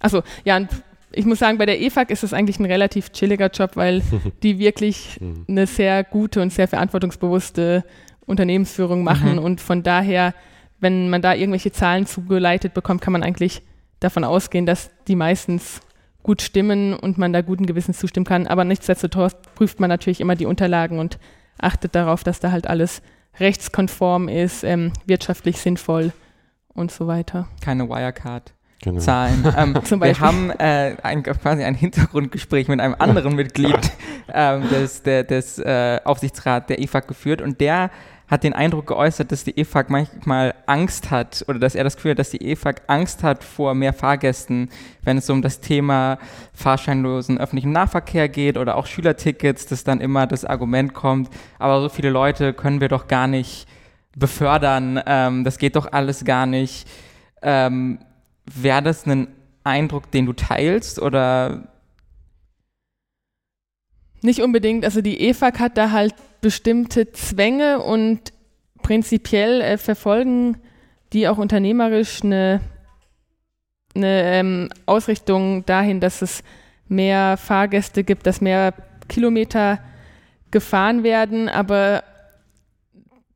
[0.00, 0.60] also ja,
[1.12, 4.02] ich muss sagen, bei der EFAG ist es eigentlich ein relativ chilliger Job, weil
[4.42, 5.44] die wirklich mhm.
[5.48, 7.84] eine sehr gute und sehr verantwortungsbewusste
[8.32, 9.34] Unternehmensführung machen.
[9.34, 9.38] Mhm.
[9.38, 10.34] Und von daher,
[10.80, 13.62] wenn man da irgendwelche Zahlen zugeleitet bekommt, kann man eigentlich
[14.00, 15.80] davon ausgehen, dass die meistens
[16.22, 18.46] gut stimmen und man da guten Gewissens zustimmen kann.
[18.46, 21.18] Aber nichtsdestotrotz prüft man natürlich immer die Unterlagen und
[21.58, 23.02] achtet darauf, dass da halt alles
[23.38, 26.12] rechtskonform ist, ähm, wirtschaftlich sinnvoll
[26.74, 27.48] und so weiter.
[27.60, 28.52] Keine Wirecard.
[28.82, 28.98] Genau.
[28.98, 29.44] Zahlen.
[29.56, 33.78] Ähm, wir haben äh, ein, quasi ein Hintergrundgespräch mit einem anderen Mitglied
[34.32, 37.90] ähm, des, der, des äh, Aufsichtsrats der EFAG geführt und der
[38.32, 42.12] hat den Eindruck geäußert, dass die EFAG manchmal Angst hat oder dass er das Gefühl
[42.12, 44.70] hat, dass die EFAG Angst hat vor mehr Fahrgästen,
[45.02, 46.18] wenn es um das Thema
[46.54, 51.90] fahrscheinlosen öffentlichen Nahverkehr geht oder auch Schülertickets, dass dann immer das Argument kommt, aber so
[51.90, 53.68] viele Leute können wir doch gar nicht
[54.16, 56.88] befördern, ähm, das geht doch alles gar nicht.
[57.42, 57.98] Ähm,
[58.46, 59.28] Wäre das ein
[59.62, 61.68] Eindruck, den du teilst oder?
[64.22, 64.86] Nicht unbedingt.
[64.86, 68.32] Also die EFAG hat da halt bestimmte Zwänge und
[68.82, 70.58] prinzipiell äh, verfolgen
[71.12, 72.60] die auch unternehmerisch eine,
[73.94, 76.42] eine ähm, Ausrichtung dahin, dass es
[76.88, 78.74] mehr Fahrgäste gibt, dass mehr
[79.08, 79.78] Kilometer
[80.50, 81.48] gefahren werden.
[81.48, 82.02] Aber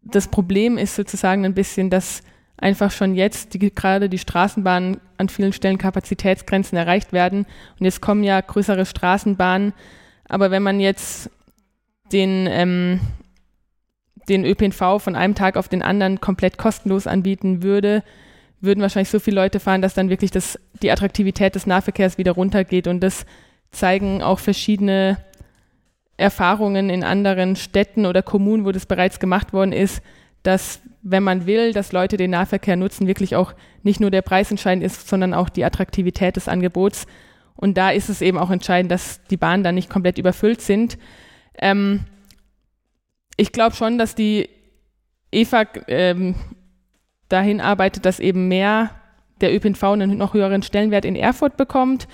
[0.03, 2.23] das Problem ist sozusagen ein bisschen, dass
[2.57, 7.47] einfach schon jetzt die, gerade die Straßenbahnen an vielen Stellen Kapazitätsgrenzen erreicht werden.
[7.79, 9.75] Und jetzt kommen ja größere Straßenbahnen.
[10.29, 11.31] Aber wenn man jetzt
[12.13, 13.01] den, ähm,
[14.29, 18.03] den ÖPNV von einem Tag auf den anderen komplett kostenlos anbieten würde,
[18.61, 22.33] würden wahrscheinlich so viele Leute fahren, dass dann wirklich das, die Attraktivität des Nahverkehrs wieder
[22.33, 22.87] runtergeht.
[22.87, 23.27] Und das
[23.71, 25.19] zeigen auch verschiedene
[26.17, 30.03] Erfahrungen in anderen Städten oder Kommunen, wo das bereits gemacht worden ist,
[30.43, 34.51] dass wenn man will, dass Leute den Nahverkehr nutzen, wirklich auch nicht nur der Preis
[34.51, 37.07] entscheidend ist, sondern auch die Attraktivität des Angebots.
[37.55, 40.99] Und da ist es eben auch entscheidend, dass die Bahnen dann nicht komplett überfüllt sind.
[41.59, 42.05] Ähm,
[43.37, 44.49] ich glaube schon, dass die
[45.31, 46.35] EFAG ähm,
[47.29, 48.91] dahin arbeitet, dass eben mehr
[49.41, 52.09] der ÖPNV einen noch höheren Stellenwert in Erfurt bekommt.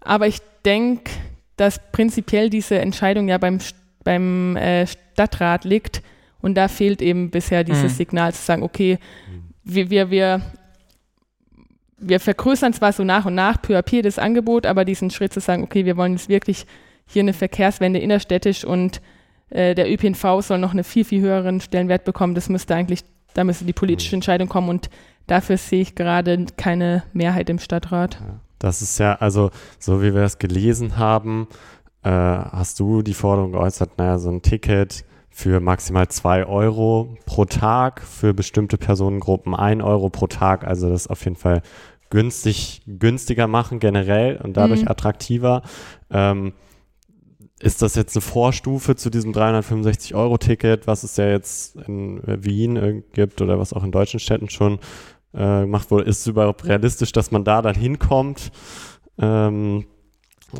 [0.00, 1.10] Aber ich denke,
[1.56, 3.58] dass prinzipiell diese Entscheidung ja beim,
[4.04, 6.02] beim äh, Stadtrat liegt.
[6.40, 7.96] Und da fehlt eben bisher dieses mhm.
[7.96, 8.98] Signal zu sagen, okay,
[9.64, 10.40] wir, wir, wir,
[11.98, 15.32] wir vergrößern zwar so nach und nach peu à peu das Angebot, aber diesen Schritt
[15.32, 16.66] zu sagen, okay, wir wollen jetzt wirklich
[17.08, 19.00] hier eine Verkehrswende innerstädtisch und
[19.50, 22.34] äh, der ÖPNV soll noch einen viel, viel höheren Stellenwert bekommen.
[22.34, 24.18] Das müsste eigentlich, da müsste die politische mhm.
[24.18, 24.90] Entscheidung kommen und
[25.26, 28.18] dafür sehe ich gerade keine Mehrheit im Stadtrat.
[28.58, 31.46] Das ist ja, also so wie wir es gelesen haben,
[32.02, 37.44] äh, hast du die Forderung geäußert, naja, so ein Ticket für maximal zwei Euro pro
[37.44, 41.60] Tag, für bestimmte Personengruppen ein Euro pro Tag, also das auf jeden Fall
[42.08, 44.88] günstig, günstiger machen generell und dadurch mhm.
[44.88, 45.62] attraktiver.
[46.10, 46.52] Ähm,
[47.60, 53.40] ist das jetzt eine Vorstufe zu diesem 365-Euro-Ticket, was es ja jetzt in Wien gibt
[53.40, 54.78] oder was auch in deutschen Städten schon
[55.32, 56.04] äh, gemacht wurde?
[56.04, 58.50] Ist es überhaupt realistisch, dass man da dann hinkommt?
[59.18, 59.86] Ähm,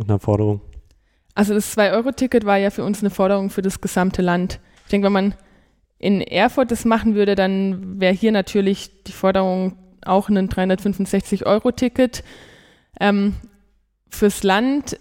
[0.08, 0.62] eine Forderung?
[1.34, 4.58] Also das 2-Euro-Ticket war ja für uns eine Forderung für das gesamte Land.
[4.84, 5.34] Ich denke, wenn man
[5.98, 12.24] in Erfurt das machen würde, dann wäre hier natürlich die Forderung auch ein 365-Euro-Ticket.
[13.00, 13.34] Ähm,
[14.08, 14.98] fürs Land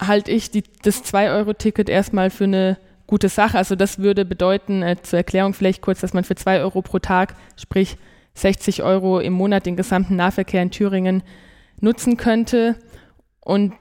[0.00, 3.58] halte ich die, das 2-Euro-Ticket erstmal für eine gute Sache.
[3.58, 6.98] Also das würde bedeuten, äh, zur Erklärung vielleicht kurz, dass man für 2 Euro pro
[6.98, 7.96] Tag, sprich
[8.34, 11.22] 60 Euro im Monat, den gesamten Nahverkehr in Thüringen
[11.80, 12.76] nutzen könnte.
[13.40, 13.74] Und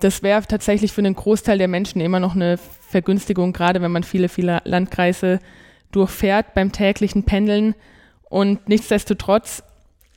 [0.00, 4.02] das wäre tatsächlich für einen Großteil der Menschen immer noch eine Vergünstigung, gerade wenn man
[4.02, 5.38] viele, viele Landkreise
[5.92, 7.74] durchfährt beim täglichen Pendeln.
[8.28, 9.62] Und nichtsdestotrotz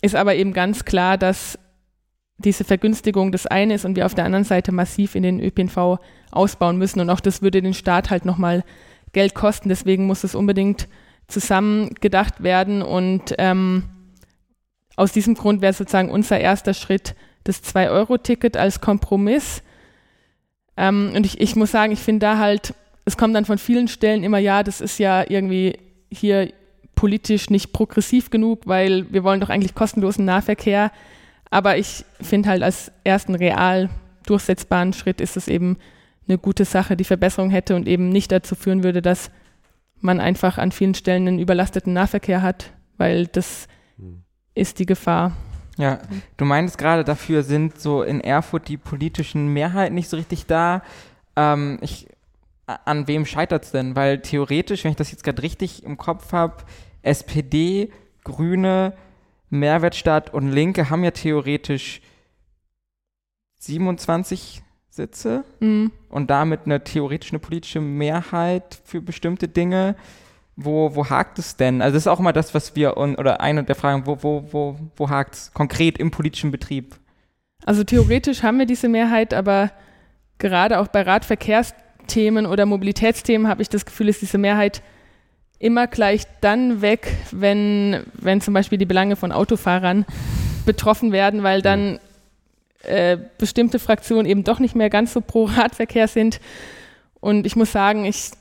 [0.01, 1.59] ist aber eben ganz klar, dass
[2.37, 5.99] diese Vergünstigung das eine ist und wir auf der anderen Seite massiv in den ÖPNV
[6.31, 6.99] ausbauen müssen.
[6.99, 8.63] Und auch das würde den Staat halt nochmal
[9.13, 9.69] Geld kosten.
[9.69, 10.87] Deswegen muss es unbedingt
[11.27, 12.81] zusammen gedacht werden.
[12.81, 13.83] Und ähm,
[14.95, 19.63] aus diesem Grund wäre sozusagen unser erster Schritt das 2-Euro-Ticket als Kompromiss.
[20.77, 22.73] Ähm, und ich, ich muss sagen, ich finde da halt,
[23.05, 25.77] es kommt dann von vielen Stellen immer, ja, das ist ja irgendwie
[26.11, 26.51] hier
[26.95, 30.91] politisch nicht progressiv genug, weil wir wollen doch eigentlich kostenlosen Nahverkehr.
[31.55, 33.89] Aber ich finde halt als ersten real
[34.25, 35.77] durchsetzbaren Schritt ist es eben
[36.27, 39.31] eine gute Sache, die Verbesserung hätte und eben nicht dazu führen würde, dass
[40.01, 44.23] man einfach an vielen Stellen einen überlasteten Nahverkehr hat, weil das hm.
[44.53, 45.31] ist die Gefahr.
[45.77, 45.99] Ja,
[46.35, 50.81] du meinst gerade, dafür sind so in Erfurt die politischen Mehrheiten nicht so richtig da.
[51.37, 52.09] Ähm, ich,
[52.65, 53.95] an wem scheitert es denn?
[53.95, 56.65] Weil theoretisch, wenn ich das jetzt gerade richtig im Kopf habe,
[57.01, 57.93] SPD,
[58.25, 58.91] Grüne,
[59.59, 62.01] Mehrwertstaat und Linke haben ja theoretisch
[63.59, 65.91] 27 Sitze mhm.
[66.09, 69.95] und damit eine theoretisch eine politische Mehrheit für bestimmte Dinge.
[70.57, 71.81] Wo, wo hakt es denn?
[71.81, 74.77] Also das ist auch immer das, was wir, oder eine der Fragen, wo, wo, wo,
[74.95, 76.95] wo hakt es konkret im politischen Betrieb?
[77.65, 79.71] Also theoretisch haben wir diese Mehrheit, aber
[80.37, 84.81] gerade auch bei Radverkehrsthemen oder Mobilitätsthemen habe ich das Gefühl, ist diese Mehrheit
[85.59, 90.05] immer gleich dann weg, wenn, wenn zum Beispiel die Belange von Autofahrern
[90.65, 91.99] betroffen werden, weil dann
[92.83, 96.39] äh, bestimmte Fraktionen eben doch nicht mehr ganz so pro Radverkehr sind.
[97.19, 98.31] Und ich muss sagen, ich,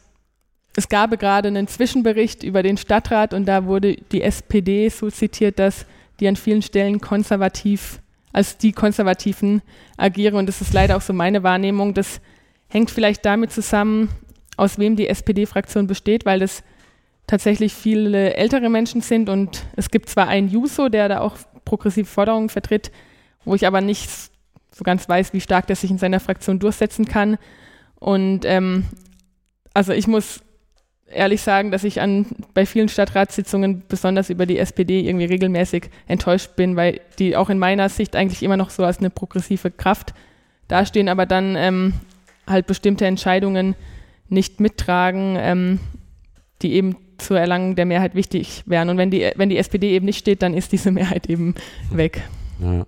[0.77, 5.59] es gab gerade einen Zwischenbericht über den Stadtrat und da wurde die SPD so zitiert,
[5.59, 5.87] dass
[6.21, 8.01] die an vielen Stellen konservativ,
[8.33, 9.63] als die Konservativen
[9.97, 10.35] agieren.
[10.35, 11.95] Und das ist leider auch so meine Wahrnehmung.
[11.95, 12.21] Das
[12.69, 14.11] hängt vielleicht damit zusammen,
[14.57, 16.63] aus wem die SPD-Fraktion besteht, weil das
[17.27, 22.07] tatsächlich viele ältere Menschen sind und es gibt zwar einen Juso, der da auch progressive
[22.07, 22.91] Forderungen vertritt,
[23.45, 24.11] wo ich aber nicht
[24.71, 27.39] so ganz weiß, wie stark der sich in seiner Fraktion durchsetzen kann.
[27.99, 28.85] Und ähm,
[29.73, 30.41] also ich muss
[31.07, 36.57] ehrlich sagen, dass ich an, bei vielen Stadtratssitzungen besonders über die SPD irgendwie regelmäßig enttäuscht
[36.57, 40.15] bin, weil die auch in meiner Sicht eigentlich immer noch so als eine progressive Kraft
[40.69, 41.95] dastehen, aber dann ähm,
[42.47, 43.77] halt bestimmte Entscheidungen
[44.29, 45.81] nicht mittragen, ähm,
[46.63, 48.89] die eben zur Erlangung der Mehrheit wichtig wären.
[48.89, 51.55] Und wenn die, wenn die SPD eben nicht steht, dann ist diese Mehrheit eben
[51.91, 52.23] weg.
[52.61, 52.81] Ja.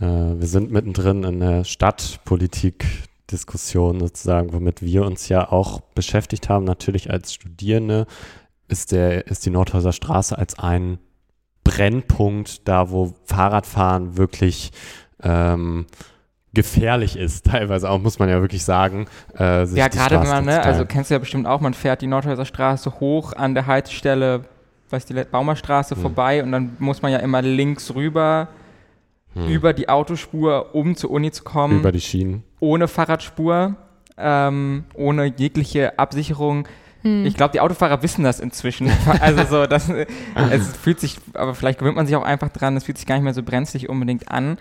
[0.00, 6.64] Äh, wir sind mittendrin in der Stadtpolitik-Diskussion sozusagen, womit wir uns ja auch beschäftigt haben.
[6.64, 8.06] Natürlich als Studierende
[8.68, 10.98] ist, der, ist die Nordhäuser Straße als ein
[11.64, 14.70] Brennpunkt da, wo Fahrradfahren wirklich
[15.22, 15.86] ähm,
[16.54, 19.06] gefährlich ist, teilweise auch, muss man ja wirklich sagen.
[19.38, 22.06] Äh, ja, gerade wenn man, ne, also kennst du ja bestimmt auch, man fährt die
[22.06, 24.44] Nordhäuser Straße hoch an der Haltestelle,
[24.90, 26.00] was die Baumerstraße mhm.
[26.00, 28.48] vorbei und dann muss man ja immer links rüber
[29.34, 29.48] hm.
[29.48, 31.80] über die Autospur, um zur Uni zu kommen.
[31.80, 32.44] Über die Schienen.
[32.60, 33.76] Ohne Fahrradspur,
[34.16, 36.68] ähm, ohne jegliche Absicherung.
[37.02, 37.26] Hm.
[37.26, 38.90] Ich glaube, die Autofahrer wissen das inzwischen.
[39.20, 39.90] also so, das,
[40.50, 43.16] es fühlt sich, aber vielleicht gewöhnt man sich auch einfach dran, es fühlt sich gar
[43.16, 44.58] nicht mehr so brenzlig unbedingt an.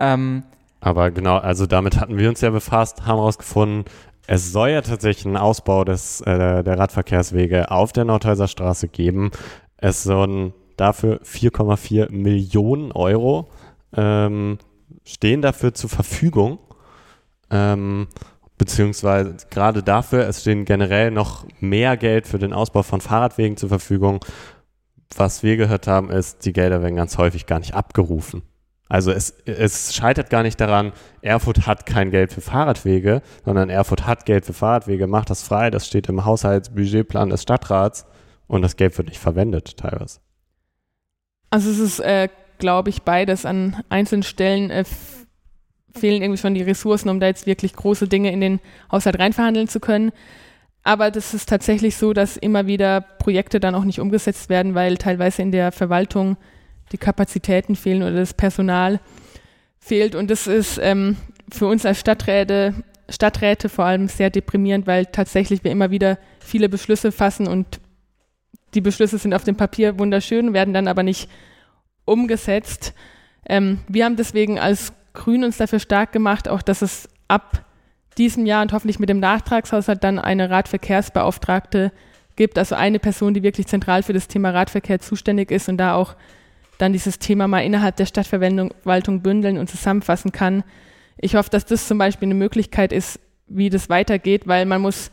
[0.00, 0.42] Ähm,
[0.84, 3.86] aber genau, also damit hatten wir uns ja befasst, haben herausgefunden,
[4.26, 9.30] es soll ja tatsächlich einen Ausbau des, äh, der Radverkehrswege auf der Nordhäuser Straße geben.
[9.78, 13.48] Es sollen dafür 4,4 Millionen Euro
[13.96, 14.58] ähm,
[15.04, 16.58] stehen dafür zur Verfügung.
[17.50, 18.08] Ähm,
[18.58, 23.70] beziehungsweise gerade dafür, es stehen generell noch mehr Geld für den Ausbau von Fahrradwegen zur
[23.70, 24.20] Verfügung.
[25.16, 28.42] Was wir gehört haben, ist, die Gelder werden ganz häufig gar nicht abgerufen.
[28.88, 30.92] Also es, es scheitert gar nicht daran,
[31.22, 35.70] Erfurt hat kein Geld für Fahrradwege, sondern Erfurt hat Geld für Fahrradwege, macht das frei,
[35.70, 38.06] das steht im Haushaltsbudgetplan des Stadtrats
[38.46, 40.20] und das Geld wird nicht verwendet teilweise.
[41.50, 43.46] Also es ist äh, glaube ich, beides.
[43.46, 44.84] An einzelnen Stellen äh,
[45.94, 49.68] fehlen irgendwie schon die Ressourcen, um da jetzt wirklich große Dinge in den Haushalt reinverhandeln
[49.68, 50.12] zu können.
[50.82, 54.98] Aber das ist tatsächlich so, dass immer wieder Projekte dann auch nicht umgesetzt werden, weil
[54.98, 56.36] teilweise in der Verwaltung
[56.92, 59.00] die Kapazitäten fehlen oder das Personal
[59.78, 60.14] fehlt.
[60.14, 61.16] Und das ist ähm,
[61.52, 62.74] für uns als Stadträte,
[63.08, 67.80] Stadträte vor allem sehr deprimierend, weil tatsächlich wir immer wieder viele Beschlüsse fassen und
[68.74, 71.28] die Beschlüsse sind auf dem Papier wunderschön, werden dann aber nicht
[72.04, 72.94] umgesetzt.
[73.46, 77.64] Ähm, wir haben deswegen als Grün uns dafür stark gemacht, auch dass es ab
[78.18, 81.92] diesem Jahr und hoffentlich mit dem Nachtragshaushalt dann eine Radverkehrsbeauftragte
[82.36, 85.94] gibt, also eine Person, die wirklich zentral für das Thema Radverkehr zuständig ist und da
[85.94, 86.16] auch
[86.84, 90.62] dann dieses Thema mal innerhalb der Stadtverwaltung bündeln und zusammenfassen kann.
[91.16, 95.10] Ich hoffe, dass das zum Beispiel eine Möglichkeit ist, wie das weitergeht, weil man muss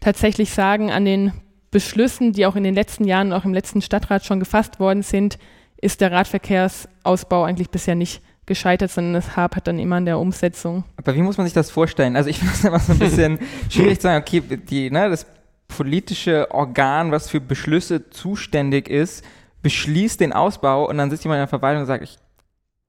[0.00, 1.32] tatsächlich sagen, an den
[1.70, 5.38] Beschlüssen, die auch in den letzten Jahren, auch im letzten Stadtrat schon gefasst worden sind,
[5.80, 10.84] ist der Radverkehrsausbau eigentlich bisher nicht gescheitert, sondern es hapert dann immer an der Umsetzung.
[10.96, 12.16] Aber wie muss man sich das vorstellen?
[12.16, 13.38] Also ich finde es immer so ein bisschen
[13.70, 15.26] schwierig zu sagen, okay, die, ne, das
[15.68, 19.24] politische Organ, was für Beschlüsse zuständig ist,
[19.64, 22.18] beschließt den Ausbau und dann sitzt jemand in der Verwaltung und sagt, ich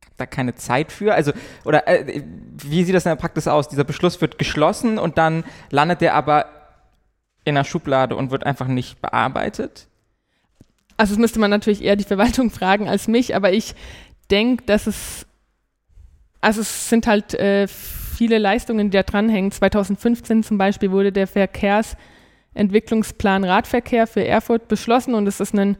[0.04, 1.16] habe da keine Zeit für.
[1.16, 1.32] Also,
[1.64, 2.22] oder äh,
[2.58, 3.70] wie sieht das in der Praxis aus?
[3.70, 6.48] Dieser Beschluss wird geschlossen und dann landet der aber
[7.46, 9.88] in der Schublade und wird einfach nicht bearbeitet?
[10.98, 13.74] Also das müsste man natürlich eher die Verwaltung fragen als mich, aber ich
[14.30, 15.26] denke, dass es,
[16.42, 19.52] also es sind halt äh, viele Leistungen, die da dranhängen.
[19.52, 21.96] 2015 zum Beispiel wurde der Verkehrs,
[22.54, 25.78] Entwicklungsplan Radverkehr für Erfurt beschlossen und es ist ein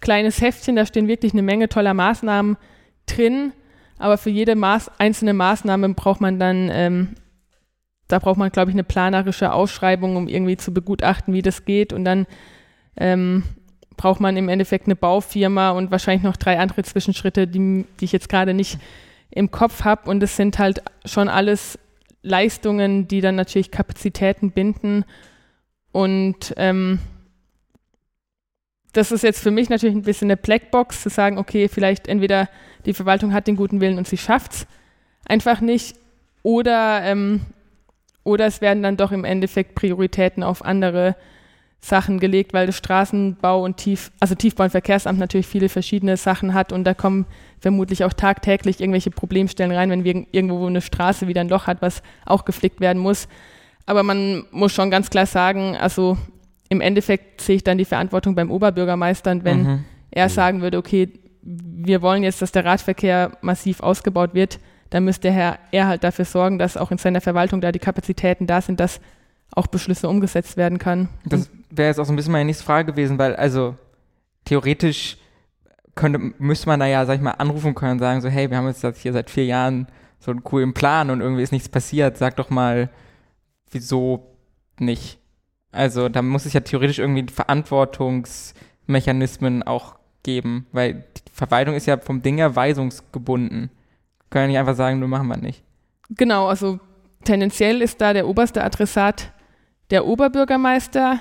[0.00, 2.56] kleines Heftchen, da stehen wirklich eine Menge toller Maßnahmen
[3.06, 3.52] drin,
[3.98, 7.14] aber für jede Maß, einzelne Maßnahme braucht man dann, ähm,
[8.08, 11.92] da braucht man, glaube ich, eine planerische Ausschreibung, um irgendwie zu begutachten, wie das geht
[11.92, 12.26] und dann
[12.96, 13.44] ähm,
[13.96, 18.12] braucht man im Endeffekt eine Baufirma und wahrscheinlich noch drei andere Zwischenschritte, die, die ich
[18.12, 18.78] jetzt gerade nicht
[19.30, 21.78] im Kopf habe und es sind halt schon alles
[22.22, 25.04] Leistungen, die dann natürlich Kapazitäten binden
[25.92, 26.98] und ähm,
[28.96, 32.48] das ist jetzt für mich natürlich ein bisschen eine Blackbox, zu sagen, okay, vielleicht entweder
[32.86, 34.66] die Verwaltung hat den guten Willen und sie schafft es
[35.26, 35.96] einfach nicht,
[36.42, 37.40] oder, ähm,
[38.22, 41.16] oder es werden dann doch im Endeffekt Prioritäten auf andere
[41.80, 46.54] Sachen gelegt, weil das Straßenbau und Tief, also Tiefbau- und Verkehrsamt natürlich viele verschiedene Sachen
[46.54, 47.26] hat und da kommen
[47.60, 51.82] vermutlich auch tagtäglich irgendwelche Problemstellen rein, wenn wir irgendwo eine Straße wieder ein Loch hat,
[51.82, 53.28] was auch geflickt werden muss.
[53.84, 56.16] Aber man muss schon ganz klar sagen, also
[56.68, 59.84] im Endeffekt sehe ich dann die Verantwortung beim Oberbürgermeister und wenn mhm.
[60.10, 64.58] er sagen würde, okay, wir wollen jetzt, dass der Radverkehr massiv ausgebaut wird,
[64.90, 68.46] dann müsste Herr, er halt dafür sorgen, dass auch in seiner Verwaltung da die Kapazitäten
[68.46, 69.00] da sind, dass
[69.52, 71.08] auch Beschlüsse umgesetzt werden kann.
[71.24, 73.76] Das wäre jetzt auch so ein bisschen meine nächste Frage gewesen, weil also
[74.44, 75.18] theoretisch
[75.94, 78.56] könnte, müsste man da ja, sag ich mal, anrufen können und sagen so, hey, wir
[78.56, 79.86] haben jetzt hier seit vier Jahren
[80.18, 82.90] so einen coolen Plan und irgendwie ist nichts passiert, sag doch mal,
[83.70, 84.36] wieso
[84.78, 85.18] nicht?
[85.76, 91.98] Also da muss es ja theoretisch irgendwie Verantwortungsmechanismen auch geben, weil die Verwaltung ist ja
[91.98, 93.70] vom Ding her weisungsgebunden.
[94.30, 95.62] Können ja nicht einfach sagen, nur machen wir nicht.
[96.10, 96.80] Genau, also
[97.24, 99.32] tendenziell ist da der oberste Adressat
[99.90, 101.20] der Oberbürgermeister,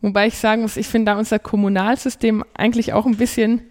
[0.00, 3.62] wobei ich sagen muss, ich finde da unser Kommunalsystem eigentlich auch ein bisschen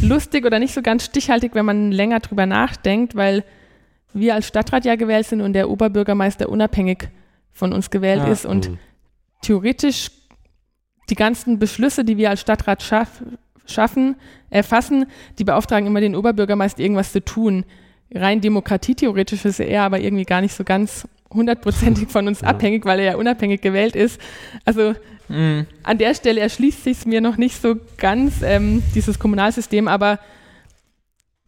[0.00, 3.44] lustig oder nicht so ganz stichhaltig, wenn man länger drüber nachdenkt, weil
[4.14, 7.08] wir als Stadtrat ja gewählt sind und der Oberbürgermeister unabhängig
[7.52, 8.28] von uns gewählt ja.
[8.28, 8.78] ist und mhm
[9.42, 10.10] theoretisch
[11.10, 13.22] die ganzen Beschlüsse, die wir als Stadtrat schaff,
[13.66, 14.16] schaffen,
[14.50, 15.06] erfassen,
[15.38, 17.64] die beauftragen immer den Oberbürgermeister, irgendwas zu tun.
[18.14, 22.48] Rein demokratietheoretisch ist er aber irgendwie gar nicht so ganz hundertprozentig von uns ja.
[22.48, 24.20] abhängig, weil er ja unabhängig gewählt ist.
[24.64, 24.94] Also
[25.28, 25.66] mhm.
[25.82, 30.18] an der Stelle erschließt sich es mir noch nicht so ganz, ähm, dieses Kommunalsystem, aber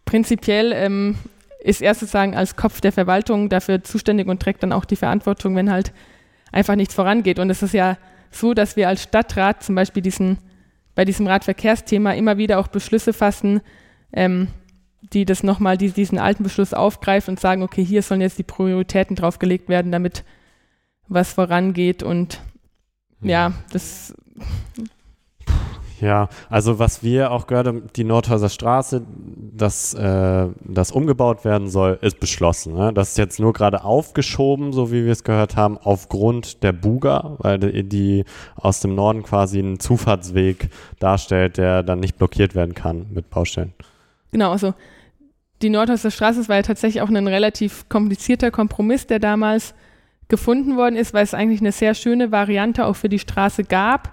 [0.05, 1.17] prinzipiell ähm,
[1.61, 5.57] ist er sozusagen als Kopf der Verwaltung dafür zuständig und trägt dann auch die Verantwortung,
[5.57, 5.93] wenn halt
[6.55, 7.39] einfach nichts vorangeht.
[7.39, 7.99] Und es ist ja
[8.31, 10.39] so, dass wir als Stadtrat zum Beispiel diesen,
[10.95, 13.61] bei diesem Radverkehrsthema immer wieder auch Beschlüsse fassen,
[14.13, 14.49] ähm,
[15.13, 18.45] die das nochmal, die diesen alten Beschluss aufgreifen und sagen, okay, hier sollen jetzt die
[18.45, 20.25] Prioritäten draufgelegt werden, damit
[21.09, 22.03] was vorangeht.
[22.03, 22.41] Und
[23.21, 24.15] ja, das
[26.05, 29.03] ja, also was wir auch gehört haben, die Nordhäuser Straße,
[29.57, 32.75] dass äh, das umgebaut werden soll, ist beschlossen.
[32.75, 32.93] Ne?
[32.93, 37.37] Das ist jetzt nur gerade aufgeschoben, so wie wir es gehört haben, aufgrund der Buga,
[37.39, 42.75] weil die, die aus dem Norden quasi einen Zufahrtsweg darstellt, der dann nicht blockiert werden
[42.75, 43.73] kann mit Baustellen.
[44.31, 44.75] Genau, also
[45.63, 49.75] die Nordhäuser Straße war ja tatsächlich auch ein relativ komplizierter Kompromiss, der damals
[50.29, 54.13] gefunden worden ist, weil es eigentlich eine sehr schöne Variante auch für die Straße gab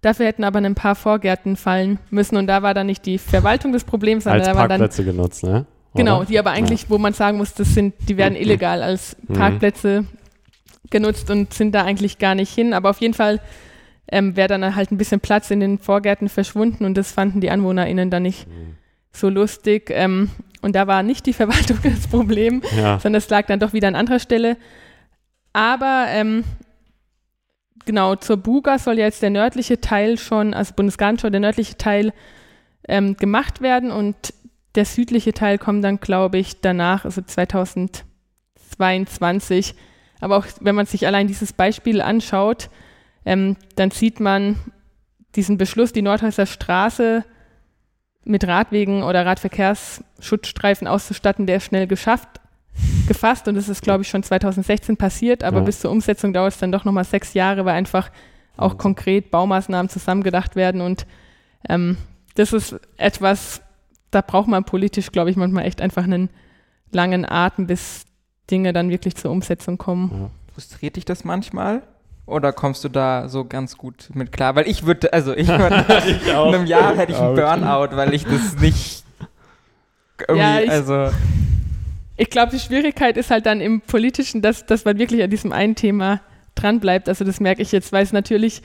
[0.00, 3.72] Dafür hätten aber ein paar Vorgärten fallen müssen und da war dann nicht die Verwaltung
[3.72, 5.50] des Problems, sondern als da waren Parkplätze dann genutzt, ne?
[5.50, 5.66] Oder?
[5.94, 6.90] Genau, die aber eigentlich, ja.
[6.90, 9.34] wo man sagen muss, das sind, die werden illegal als mhm.
[9.34, 10.08] Parkplätze mhm.
[10.90, 12.74] genutzt und sind da eigentlich gar nicht hin.
[12.74, 13.40] Aber auf jeden Fall
[14.10, 17.50] ähm, wäre dann halt ein bisschen Platz in den Vorgärten verschwunden und das fanden die
[17.50, 18.76] AnwohnerInnen dann nicht mhm.
[19.12, 19.90] so lustig.
[19.90, 20.30] Ähm,
[20.60, 22.98] und da war nicht die Verwaltung das Problem, ja.
[23.00, 24.56] sondern es lag dann doch wieder an anderer Stelle.
[25.52, 26.44] Aber ähm,
[27.88, 32.12] genau, zur Buga soll jetzt der nördliche Teil schon, also Bundesgartenschau, der nördliche Teil
[32.86, 34.34] ähm, gemacht werden und
[34.74, 39.74] der südliche Teil kommt dann, glaube ich, danach, also 2022.
[40.20, 42.68] Aber auch wenn man sich allein dieses Beispiel anschaut,
[43.24, 44.56] ähm, dann sieht man
[45.34, 47.24] diesen Beschluss, die Nordhäuser Straße
[48.24, 52.28] mit Radwegen oder Radverkehrsschutzstreifen auszustatten, der ist schnell geschafft
[53.06, 55.64] gefasst und das ist, glaube ich, schon 2016 passiert, aber ja.
[55.64, 58.10] bis zur Umsetzung dauert es dann doch nochmal sechs Jahre, weil einfach
[58.56, 58.78] auch mhm.
[58.78, 61.06] konkret Baumaßnahmen zusammengedacht werden und
[61.68, 61.96] ähm,
[62.34, 63.60] das ist etwas,
[64.10, 66.30] da braucht man politisch, glaube ich, manchmal echt einfach einen
[66.92, 68.04] langen Atem, bis
[68.50, 70.10] Dinge dann wirklich zur Umsetzung kommen.
[70.12, 70.30] Ja.
[70.54, 71.82] Frustriert dich das manchmal?
[72.26, 74.54] Oder kommst du da so ganz gut mit klar?
[74.54, 75.84] Weil ich würde, also ich würde,
[76.26, 79.04] in einem Jahr hätte ich einen Burnout, weil ich das nicht
[80.26, 81.10] irgendwie, ja, ich, also
[82.18, 85.52] ich glaube, die Schwierigkeit ist halt dann im Politischen, dass, dass man wirklich an diesem
[85.52, 86.20] einen Thema
[86.56, 87.08] dranbleibt.
[87.08, 88.60] Also das merke ich jetzt, weil es natürlich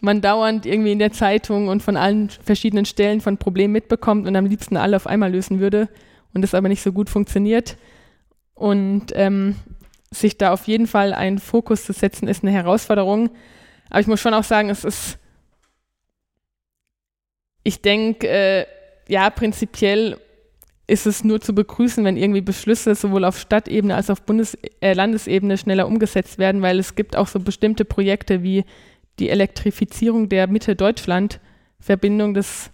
[0.00, 4.36] man dauernd irgendwie in der Zeitung und von allen verschiedenen Stellen von Problemen mitbekommt und
[4.36, 5.88] am liebsten alle auf einmal lösen würde
[6.34, 7.78] und das aber nicht so gut funktioniert.
[8.54, 9.56] Und ähm,
[10.10, 13.30] sich da auf jeden Fall einen Fokus zu setzen, ist eine Herausforderung.
[13.88, 15.18] Aber ich muss schon auch sagen, es ist,
[17.62, 18.66] ich denke, äh,
[19.08, 20.18] ja, prinzipiell
[20.88, 24.56] ist es nur zu begrüßen, wenn irgendwie Beschlüsse sowohl auf Stadtebene als auch auf Bundes
[24.80, 28.64] äh, Landesebene schneller umgesetzt werden, weil es gibt auch so bestimmte Projekte wie
[29.18, 32.32] die Elektrifizierung der Mitte-Deutschland-Verbindung.
[32.32, 32.70] Das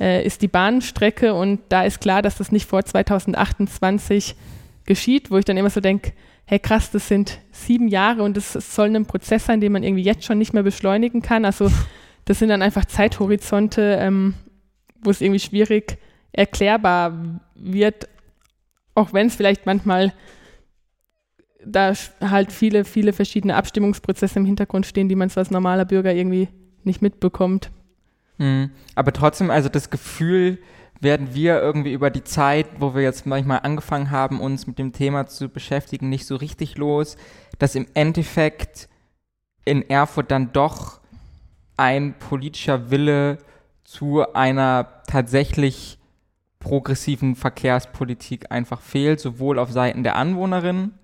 [0.00, 4.34] äh, ist die Bahnstrecke und da ist klar, dass das nicht vor 2028
[4.84, 6.12] geschieht, wo ich dann immer so denke,
[6.46, 10.02] hey krass, das sind sieben Jahre und das soll ein Prozess sein, den man irgendwie
[10.02, 11.44] jetzt schon nicht mehr beschleunigen kann.
[11.44, 11.70] Also
[12.24, 14.34] das sind dann einfach Zeithorizonte, ähm,
[15.04, 15.98] wo es irgendwie schwierig
[16.32, 18.08] erklärbar wird,
[18.94, 20.12] auch wenn es vielleicht manchmal
[21.64, 26.12] da halt viele, viele verschiedene Abstimmungsprozesse im Hintergrund stehen, die man so als normaler Bürger
[26.12, 26.48] irgendwie
[26.84, 27.70] nicht mitbekommt.
[28.38, 28.70] Mhm.
[28.94, 30.58] Aber trotzdem, also das Gefühl
[31.00, 34.92] werden wir irgendwie über die Zeit, wo wir jetzt manchmal angefangen haben, uns mit dem
[34.92, 37.16] Thema zu beschäftigen, nicht so richtig los,
[37.58, 38.88] dass im Endeffekt
[39.64, 41.00] in Erfurt dann doch
[41.76, 43.38] ein politischer Wille
[43.84, 45.98] zu einer tatsächlich
[46.62, 50.94] progressiven Verkehrspolitik einfach fehlt, sowohl auf Seiten der Anwohnerinnen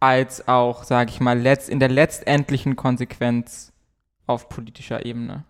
[0.00, 3.72] als auch, sage ich mal, in der letztendlichen Konsequenz
[4.26, 5.44] auf politischer Ebene.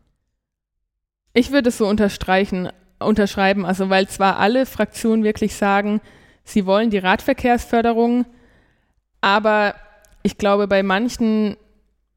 [1.33, 6.01] Ich würde es so unterstreichen, unterschreiben, also weil zwar alle Fraktionen wirklich sagen,
[6.45, 8.27] sie wollen die Radverkehrsförderung,
[9.21, 9.75] aber
[10.23, 11.57] ich glaube, bei manchen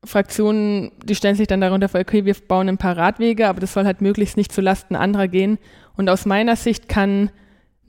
[0.04, 3.74] Fraktionen, die stellen sich dann darunter vor, okay, wir bauen ein paar Radwege, aber das
[3.74, 5.58] soll halt möglichst nicht zulasten anderer gehen.
[5.98, 7.32] Und aus meiner Sicht kann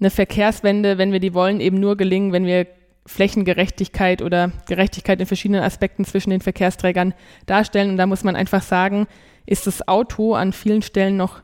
[0.01, 2.67] eine Verkehrswende, wenn wir die wollen, eben nur gelingen, wenn wir
[3.07, 7.15] Flächengerechtigkeit oder Gerechtigkeit in verschiedenen Aspekten zwischen den Verkehrsträgern
[7.47, 7.91] darstellen.
[7.91, 9.07] Und da muss man einfach sagen,
[9.47, 11.43] ist das Auto an vielen Stellen noch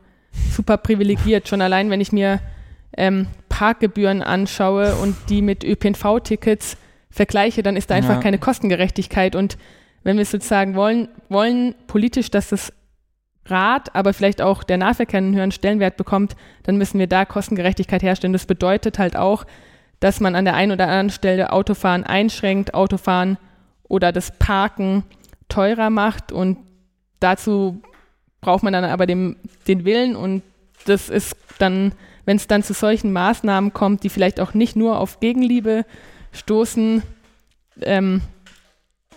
[0.50, 1.48] super privilegiert.
[1.48, 2.40] Schon allein, wenn ich mir
[2.96, 6.76] ähm, Parkgebühren anschaue und die mit ÖPNV-Tickets
[7.10, 8.20] vergleiche, dann ist da einfach ja.
[8.20, 9.36] keine Kostengerechtigkeit.
[9.36, 9.56] Und
[10.02, 12.72] wenn wir sozusagen wollen, wollen politisch, dass das
[13.47, 18.03] Rad, aber vielleicht auch der Nahverkehr einen höheren Stellenwert bekommt, dann müssen wir da Kostengerechtigkeit
[18.03, 18.32] herstellen.
[18.32, 19.45] Das bedeutet halt auch,
[20.01, 23.38] dass man an der einen oder anderen Stelle Autofahren einschränkt, Autofahren
[23.84, 25.05] oder das Parken
[25.49, 26.32] teurer macht.
[26.32, 26.59] Und
[27.20, 27.82] dazu
[28.40, 29.36] braucht man dann aber dem,
[29.68, 30.16] den Willen.
[30.16, 30.42] Und
[30.86, 31.92] das ist dann,
[32.24, 35.84] wenn es dann zu solchen Maßnahmen kommt, die vielleicht auch nicht nur auf Gegenliebe
[36.32, 37.03] stoßen,
[37.82, 38.22] ähm,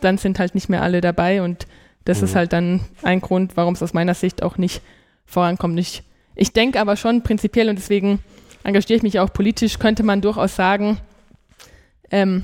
[0.01, 1.41] dann sind halt nicht mehr alle dabei.
[1.41, 1.65] Und
[2.07, 2.23] das mhm.
[2.25, 4.81] ist halt dann ein Grund, warum es aus meiner Sicht auch nicht
[5.25, 5.77] vorankommt.
[5.79, 6.03] Ich,
[6.35, 8.19] ich denke aber schon prinzipiell und deswegen
[8.63, 10.97] engagiere ich mich auch politisch, könnte man durchaus sagen,
[12.09, 12.43] ähm,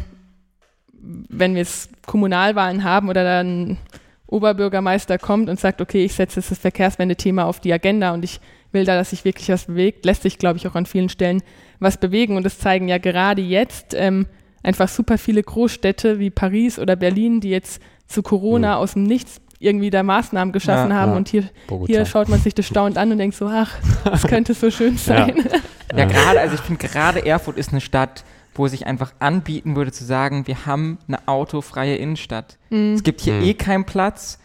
[1.01, 3.77] wenn wir jetzt Kommunalwahlen haben oder dann
[4.27, 8.39] Oberbürgermeister kommt und sagt, okay, ich setze das Verkehrswende-Thema auf die Agenda und ich
[8.71, 11.43] will da, dass sich wirklich was bewegt, lässt sich, glaube ich, auch an vielen Stellen
[11.79, 12.35] was bewegen.
[12.35, 14.25] Und das zeigen ja gerade jetzt ähm,
[14.63, 18.81] einfach super viele Großstädte wie Paris oder Berlin, die jetzt zu Corona mhm.
[18.81, 21.17] aus dem Nichts irgendwie da Maßnahmen geschaffen ja, haben ja.
[21.17, 21.49] und hier,
[21.87, 23.71] hier schaut man sich das staunend an und denkt so, ach,
[24.03, 25.35] das könnte so schön sein.
[25.91, 28.23] Ja, ja gerade, also ich finde gerade Erfurt ist eine Stadt,
[28.55, 32.57] wo es sich einfach anbieten würde zu sagen, wir haben eine autofreie Innenstadt.
[32.69, 32.93] Mhm.
[32.93, 33.43] Es gibt hier mhm.
[33.43, 34.39] eh keinen Platz.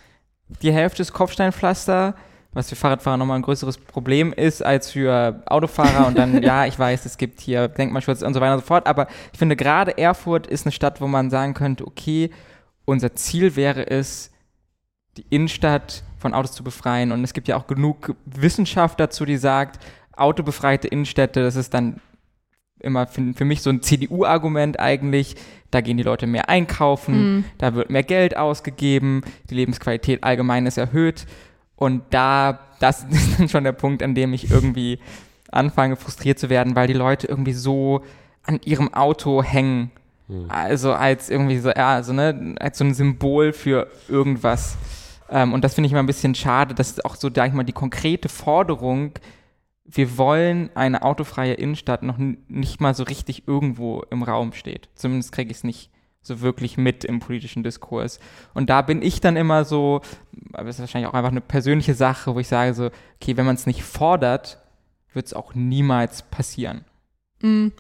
[0.63, 2.15] Die Hälfte ist Kopfsteinpflaster,
[2.53, 6.07] was für Fahrradfahrer nochmal ein größeres Problem ist als für Autofahrer.
[6.07, 8.87] Und dann, ja, ich weiß, es gibt hier Denkmalschutz und so weiter und so fort.
[8.87, 12.31] Aber ich finde, gerade Erfurt ist eine Stadt, wo man sagen könnte, okay,
[12.85, 14.31] unser Ziel wäre es,
[15.19, 17.13] die Innenstadt von Autos zu befreien.
[17.13, 19.85] Und es gibt ja auch genug Wissenschaft dazu, die sagt,
[20.17, 22.01] autobefreite Innenstädte, das ist dann
[22.81, 25.37] immer für, für mich so ein CDU-Argument eigentlich.
[25.71, 27.45] Da gehen die Leute mehr einkaufen, mhm.
[27.59, 31.27] da wird mehr Geld ausgegeben, die Lebensqualität allgemein ist erhöht.
[31.77, 34.99] Und da, das ist dann schon der Punkt, an dem ich irgendwie
[35.51, 38.03] anfange, frustriert zu werden, weil die Leute irgendwie so
[38.43, 39.91] an ihrem Auto hängen.
[40.29, 40.47] Mhm.
[40.49, 44.77] Also als irgendwie so, ja, also, ne, als so ein Symbol für irgendwas.
[45.31, 47.65] Ähm, und das finde ich immer ein bisschen schade, dass auch so, sag ich mal,
[47.65, 49.13] die konkrete Forderung
[49.91, 54.91] wir wollen eine autofreie Innenstadt noch nicht mal so richtig irgendwo im Raum steht.
[54.95, 58.21] Zumindest kriege ich es nicht so wirklich mit im politischen Diskurs.
[58.53, 60.03] Und da bin ich dann immer so,
[60.53, 63.47] aber das ist wahrscheinlich auch einfach eine persönliche Sache, wo ich sage so, okay, wenn
[63.47, 64.59] man es nicht fordert,
[65.15, 66.85] wird es auch niemals passieren.
[67.41, 67.73] Mhm.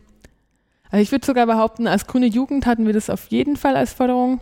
[0.91, 3.93] Also ich würde sogar behaupten, als grüne Jugend hatten wir das auf jeden Fall als
[3.93, 4.41] Forderung.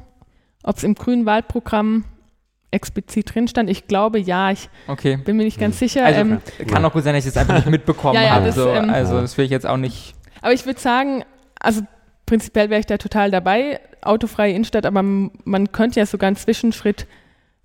[0.63, 2.05] Ob es im grünen Wahlprogramm
[2.71, 3.71] explizit drin stand.
[3.71, 5.17] Ich glaube, ja, ich okay.
[5.17, 6.05] bin mir nicht ganz sicher.
[6.05, 8.47] Also, ähm, kann auch gut sein, dass ich es einfach nicht mitbekommen ja, ja, habe.
[8.47, 8.69] Das, so.
[8.69, 10.15] ähm, also das will ich jetzt auch nicht.
[10.43, 11.25] Aber ich würde sagen,
[11.61, 11.83] also
[12.27, 17.07] prinzipiell wäre ich da total dabei, autofreie Innenstadt, aber man könnte ja sogar einen Zwischenschritt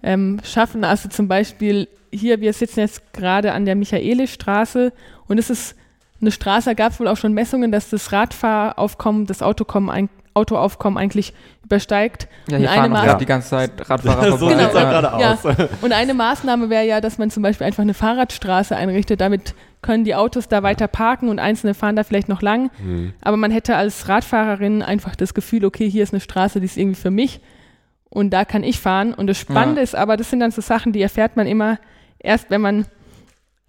[0.03, 0.83] ähm, schaffen.
[0.83, 4.93] Also zum Beispiel hier, wir sitzen jetzt gerade an der Michaelisstraße
[5.27, 5.75] und es ist
[6.19, 10.09] eine Straße, da gab es wohl auch schon Messungen, dass das Radfahraufkommen, das Autokommen ein,
[10.33, 12.27] Autoaufkommen eigentlich übersteigt.
[12.49, 14.67] Ja, hier Und fahren eine Ma- die ganze Zeit Radfahrer so vorbei.
[14.71, 15.19] Genau.
[15.19, 15.33] Ja.
[15.33, 15.45] aus.
[15.81, 19.19] Und eine Maßnahme wäre ja, dass man zum Beispiel einfach eine Fahrradstraße einrichtet.
[19.21, 22.69] Damit können die Autos da weiter parken und einzelne fahren da vielleicht noch lang.
[22.77, 23.13] Hm.
[23.21, 26.77] Aber man hätte als Radfahrerin einfach das Gefühl, okay, hier ist eine Straße, die ist
[26.77, 27.39] irgendwie für mich
[28.09, 29.13] und da kann ich fahren.
[29.15, 29.83] Und das Spannende Ja.
[29.83, 31.79] ist aber, das sind dann so Sachen, die erfährt man immer
[32.19, 32.85] erst, wenn man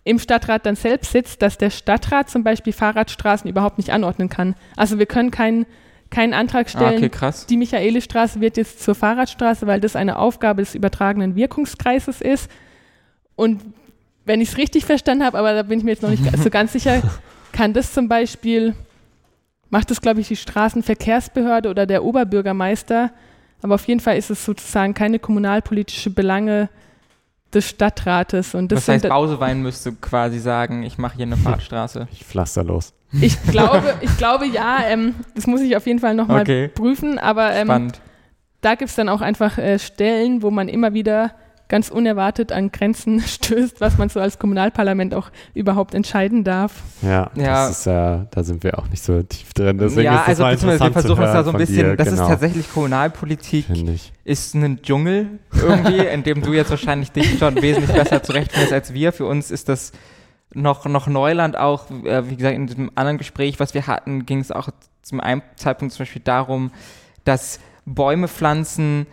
[0.04, 4.54] im Stadtrat dann selbst sitzt, dass der Stadtrat zum Beispiel Fahrradstraßen überhaupt nicht anordnen kann.
[4.76, 5.64] Also wir können keinen
[6.12, 7.46] keinen Antrag Ah, stellen, okay, krass.
[7.46, 12.48] die Michaelisstraße wird jetzt zur Fahrradstraße, weil das eine Aufgabe des übertragenen Wirkungskreises ist.
[13.34, 13.60] Und
[14.24, 16.50] wenn ich es richtig verstanden habe, aber da bin ich mir jetzt noch nicht so
[16.58, 17.02] ganz sicher,
[17.50, 18.74] kann das zum Beispiel,
[19.70, 23.10] macht das, glaube ich, die Straßenverkehrsbehörde oder der Oberbürgermeister.
[23.62, 26.68] Aber auf jeden Fall ist es sozusagen keine kommunalpolitische Belange
[27.54, 28.54] des Stadtrates.
[28.54, 32.08] Und das Das heißt, Bausewein müsste quasi sagen, ich mache hier eine Fahrradstraße.
[32.12, 32.92] Ich pflaster los.
[33.20, 36.68] Ich glaube, ich glaube ja, ähm, das muss ich auf jeden Fall nochmal Okay.
[36.68, 38.00] prüfen, aber ähm, Spannend.
[38.62, 41.32] da gibt es dann auch einfach äh, Stellen, wo man immer wieder
[41.68, 46.82] ganz unerwartet an Grenzen stößt, was man so als Kommunalparlament auch überhaupt entscheiden darf.
[47.00, 47.66] Ja, Ja.
[47.68, 49.78] das ist ja, da sind wir auch nicht so tief drin.
[49.78, 52.28] Deswegen ja, also beziehungsweise wir versuchen es da so ein bisschen, dir, das genau, ist
[52.28, 53.66] tatsächlich Kommunalpolitik,
[54.24, 58.92] ist ein Dschungel irgendwie, in dem du jetzt wahrscheinlich dich schon wesentlich besser zurechtfindest als
[58.92, 59.12] wir.
[59.12, 59.92] Für uns ist das
[60.54, 64.40] noch, noch Neuland auch, äh, wie gesagt, in diesem anderen Gespräch, was wir hatten, ging
[64.40, 64.68] es auch
[65.02, 66.70] zum einen Zeitpunkt zum Beispiel darum,
[67.24, 69.06] dass Bäume pflanzen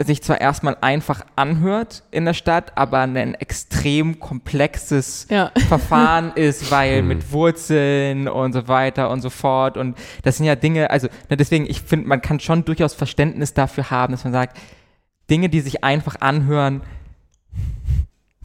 [0.00, 6.70] sich zwar erstmal einfach anhört in der Stadt, aber ein extrem komplexes Ja, Verfahren ist,
[6.70, 7.08] weil Hm.
[7.08, 9.76] mit Wurzeln und so weiter und so fort.
[9.76, 13.54] Und das sind ja Dinge, also ne, deswegen, ich finde, man kann schon durchaus Verständnis
[13.54, 14.56] dafür haben, dass man sagt,
[15.30, 16.82] Dinge, die sich einfach anhören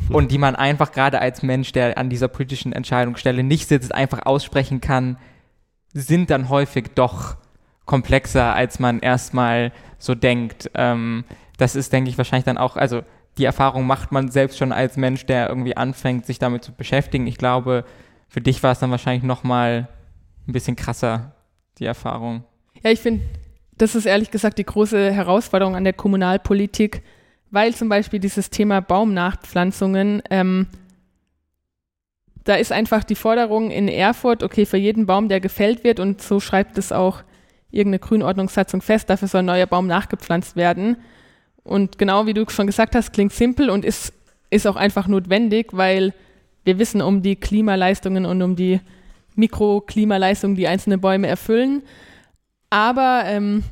[0.09, 4.25] und die man einfach gerade als Mensch, der an dieser politischen Entscheidungsstelle nicht sitzt, einfach
[4.25, 5.17] aussprechen kann,
[5.93, 7.37] sind dann häufig doch
[7.85, 10.71] komplexer, als man erstmal so denkt.
[10.75, 11.23] Ähm,
[11.57, 13.03] das ist, denke ich, wahrscheinlich dann auch, also
[13.37, 17.27] die Erfahrung macht man selbst schon als Mensch, der irgendwie anfängt, sich damit zu beschäftigen.
[17.27, 17.85] Ich glaube,
[18.27, 19.87] für dich war es dann wahrscheinlich nochmal
[20.47, 21.35] ein bisschen krasser,
[21.79, 22.43] die Erfahrung.
[22.83, 23.23] ja ich finde,
[23.77, 27.01] das ist ehrlich gesagt die große Herausforderung an der Kommunalpolitik,
[27.53, 30.65] weil zum Beispiel dieses Thema Baumnachpflanzungen, ähm,
[32.45, 36.19] da ist einfach die Forderung in Erfurt, okay, für jeden Baum, der gefällt wird, und
[36.19, 37.21] so schreibt es auch
[37.69, 40.97] irgendeine Grünordnungssatzung fest, dafür soll ein neuer Baum nachgepflanzt werden.
[41.63, 44.13] Und genau wie du schon gesagt hast, klingt simpel und ist,
[44.49, 46.15] ist auch einfach notwendig, weil
[46.63, 48.81] wir wissen um die Klimaleistungen und um die
[49.35, 51.83] Mikroklimaleistungen, die einzelne Bäume erfüllen.
[52.71, 53.63] Aber ähm,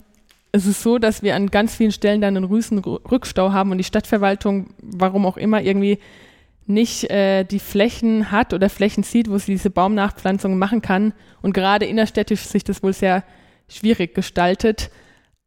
[0.51, 3.77] es ist so, dass wir an ganz vielen Stellen dann einen Rüsen Rückstau haben und
[3.77, 5.99] die Stadtverwaltung, warum auch immer, irgendwie
[6.67, 11.13] nicht äh, die Flächen hat oder Flächen sieht, wo sie diese Baumnachpflanzungen machen kann.
[11.41, 13.23] Und gerade innerstädtisch sich das wohl sehr
[13.67, 14.91] schwierig gestaltet.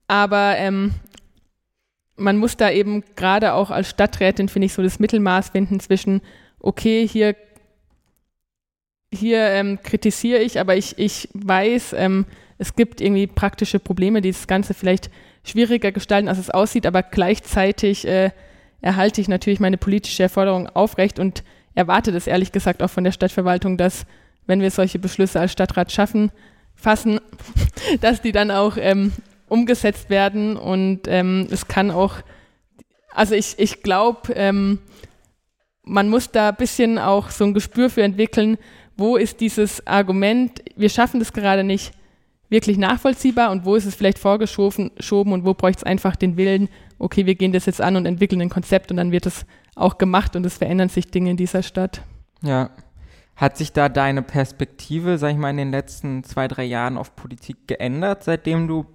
[0.09, 0.93] Aber ähm,
[2.17, 6.21] man muss da eben gerade auch als Stadträtin, finde ich, so das Mittelmaß finden zwischen,
[6.61, 7.37] okay, hier,
[9.13, 12.27] hier ähm, kritisiere ich, aber ich, ich weiß, ähm,
[12.59, 15.11] es gibt irgendwie praktische Probleme, die das Ganze vielleicht
[15.45, 18.31] schwieriger gestalten, als es aussieht, aber gleichzeitig äh,
[18.81, 21.43] erhalte ich natürlich meine politische Forderung aufrecht und
[21.75, 24.07] erwarte das ehrlich gesagt auch von der Stadtverwaltung, dass,
[24.47, 26.31] wenn wir solche Beschlüsse als Stadtrat schaffen,
[26.75, 27.21] fassen,
[28.01, 29.13] dass die dann auch ähm,
[29.49, 32.17] umgesetzt werden und ähm, es kann auch,
[33.13, 34.79] also ich, ich glaube, ähm,
[35.83, 38.59] man muss da ein bisschen auch so ein Gespür für entwickeln,
[38.97, 41.93] wo ist dieses Argument, wir schaffen das gerade nicht,
[42.55, 46.37] wirklich nachvollziehbar und wo ist es vielleicht vorgeschoben schoben und wo bräuchte es einfach den
[46.37, 49.45] Willen, okay, wir gehen das jetzt an und entwickeln ein Konzept und dann wird es
[49.75, 52.03] auch gemacht und es verändern sich Dinge in dieser Stadt.
[52.43, 52.71] Ja.
[53.35, 57.17] Hat sich da deine Perspektive, sag ich mal, in den letzten zwei, drei Jahren auf
[57.17, 58.87] Politik geändert, seitdem du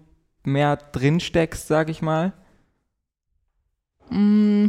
[0.46, 2.32] mehr drin steckst, sag ich mal?
[4.10, 4.68] Mm,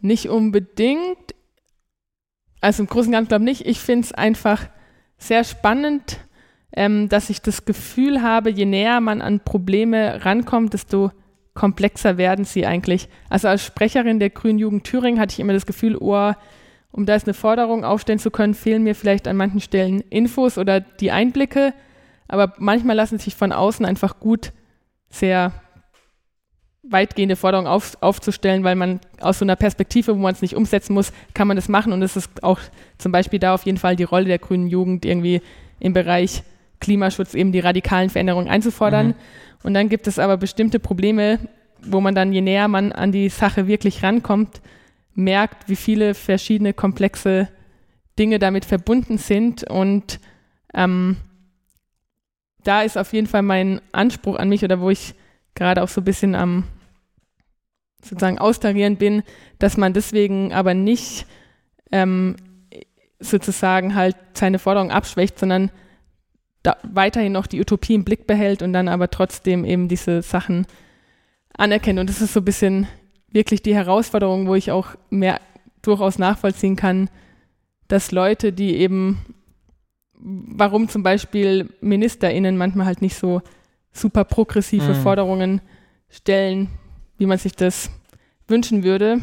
[0.00, 1.34] nicht unbedingt.
[2.60, 3.66] Also im Großen und Ganzen glaube ich nicht.
[3.66, 4.68] Ich finde es einfach
[5.18, 6.20] sehr spannend,
[6.74, 11.10] ähm, dass ich das Gefühl habe, je näher man an Probleme rankommt, desto
[11.54, 13.08] komplexer werden sie eigentlich.
[13.28, 16.32] Also als Sprecherin der Grünen Jugend Thüringen hatte ich immer das Gefühl, oh,
[16.90, 20.58] um da jetzt eine Forderung aufstellen zu können, fehlen mir vielleicht an manchen Stellen Infos
[20.58, 21.74] oder die Einblicke.
[22.28, 24.52] Aber manchmal lassen sich von außen einfach gut
[25.10, 25.52] sehr
[26.82, 30.94] weitgehende Forderungen auf, aufzustellen, weil man aus so einer Perspektive, wo man es nicht umsetzen
[30.94, 31.92] muss, kann man das machen.
[31.92, 32.58] Und es ist auch
[32.98, 35.42] zum Beispiel da auf jeden Fall die Rolle der grünen Jugend, irgendwie
[35.78, 36.42] im Bereich
[36.82, 39.08] Klimaschutz eben die radikalen Veränderungen einzufordern.
[39.08, 39.14] Mhm.
[39.62, 41.38] Und dann gibt es aber bestimmte Probleme,
[41.82, 44.60] wo man dann, je näher man an die Sache wirklich rankommt,
[45.14, 47.48] merkt, wie viele verschiedene komplexe
[48.18, 50.20] Dinge damit verbunden sind und
[50.74, 51.16] ähm,
[52.64, 55.14] da ist auf jeden Fall mein Anspruch an mich oder wo ich
[55.54, 56.64] gerade auch so ein bisschen am
[58.02, 59.22] sozusagen austarieren bin,
[59.58, 61.26] dass man deswegen aber nicht
[61.90, 62.36] ähm,
[63.20, 65.70] sozusagen halt seine Forderung abschwächt, sondern
[66.82, 70.66] weiterhin noch die Utopie im Blick behält und dann aber trotzdem eben diese Sachen
[71.56, 71.98] anerkennt.
[71.98, 72.86] Und das ist so ein bisschen
[73.30, 75.40] wirklich die Herausforderung, wo ich auch mehr
[75.82, 77.10] durchaus nachvollziehen kann,
[77.88, 79.20] dass Leute, die eben,
[80.14, 83.42] warum zum Beispiel MinisterInnen manchmal halt nicht so
[83.92, 85.02] super progressive mhm.
[85.02, 85.60] Forderungen
[86.08, 86.68] stellen,
[87.18, 87.90] wie man sich das
[88.48, 89.20] wünschen würde,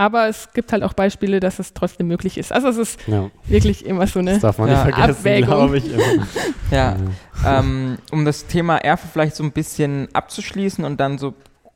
[0.00, 2.54] aber es gibt halt auch Beispiele, dass es trotzdem möglich ist.
[2.54, 3.30] Also es ist ja.
[3.44, 4.82] wirklich immer so eine das darf man ja.
[4.82, 5.92] nicht vergessen, glaube ich.
[5.92, 6.26] Immer.
[6.70, 6.96] ja,
[7.44, 11.34] ähm, um das Thema Erfurt vielleicht so ein bisschen abzuschließen und dann so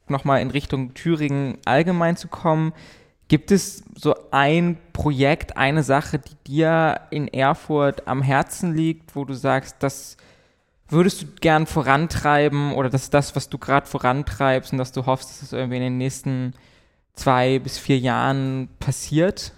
[0.09, 2.73] nochmal in Richtung Thüringen allgemein zu kommen,
[3.29, 9.27] gibt es so ein Projekt, eine Sache, die dir in Erfurt am Herzen liegt, wo
[9.27, 10.17] du sagst, das
[10.89, 15.05] würdest du gern vorantreiben oder das ist das, was du gerade vorantreibst und dass du
[15.05, 16.55] hoffst, dass es irgendwie in den nächsten
[17.15, 19.53] zwei bis vier Jahren passiert?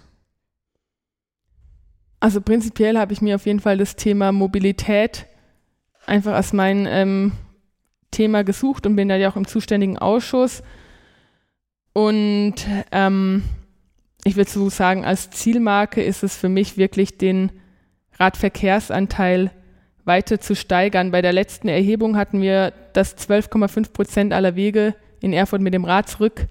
[2.19, 5.27] Also prinzipiell habe ich mir auf jeden Fall das Thema Mobilität
[6.05, 7.33] einfach als mein ähm,
[8.11, 10.63] Thema gesucht und bin da ja auch im zuständigen Ausschuss.
[11.93, 12.55] Und
[12.91, 13.43] ähm,
[14.23, 17.51] ich würde so sagen, als Zielmarke ist es für mich wirklich den
[18.19, 19.51] Radverkehrsanteil
[20.05, 21.11] weiter zu steigern.
[21.11, 25.85] Bei der letzten Erhebung hatten wir, dass 12,5 Prozent aller Wege in Erfurt mit dem
[25.85, 26.47] Rad zurück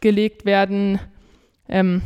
[0.00, 0.98] gelegt werden,
[1.68, 2.02] ähm,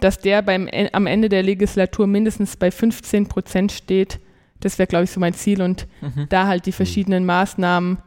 [0.00, 4.18] dass der beim, am Ende der Legislatur mindestens bei 15 Prozent steht.
[4.60, 6.26] Das wäre, glaube ich, so mein Ziel und mhm.
[6.28, 7.98] da halt die verschiedenen Maßnahmen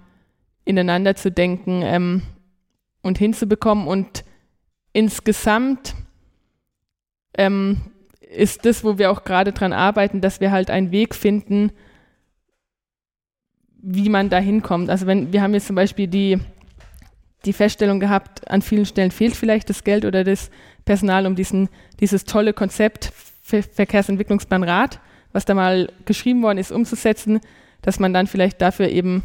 [0.65, 2.21] ineinander zu denken ähm,
[3.01, 3.87] und hinzubekommen.
[3.87, 4.23] Und
[4.93, 5.95] insgesamt
[7.37, 7.81] ähm,
[8.19, 11.71] ist das, wo wir auch gerade dran arbeiten, dass wir halt einen Weg finden,
[13.81, 14.89] wie man da hinkommt.
[14.89, 16.39] Also wenn wir haben jetzt zum Beispiel die
[17.45, 20.49] die Feststellung gehabt, an vielen Stellen fehlt vielleicht das Geld oder das
[20.85, 21.69] Personal, um diesen,
[21.99, 23.11] dieses tolle Konzept
[23.43, 24.99] Verkehrsentwicklungsplan Rad,
[25.33, 27.41] was da mal geschrieben worden ist, umzusetzen,
[27.81, 29.23] dass man dann vielleicht dafür eben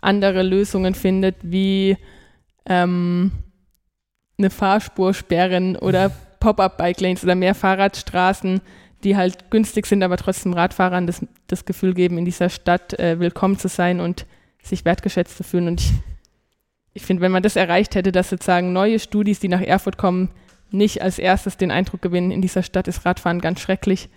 [0.00, 1.96] andere Lösungen findet, wie
[2.66, 3.30] ähm,
[4.38, 6.10] eine Fahrspur sperren oder
[6.40, 8.60] Pop-up-Bike-Lanes oder mehr Fahrradstraßen,
[9.04, 13.20] die halt günstig sind, aber trotzdem Radfahrern das, das Gefühl geben, in dieser Stadt äh,
[13.20, 14.26] willkommen zu sein und
[14.62, 15.68] sich wertgeschätzt zu fühlen.
[15.68, 15.92] Und ich
[16.92, 20.30] ich finde, wenn man das erreicht hätte, dass sozusagen neue Studis, die nach Erfurt kommen,
[20.70, 24.08] nicht als erstes den Eindruck gewinnen, in dieser Stadt ist Radfahren ganz schrecklich,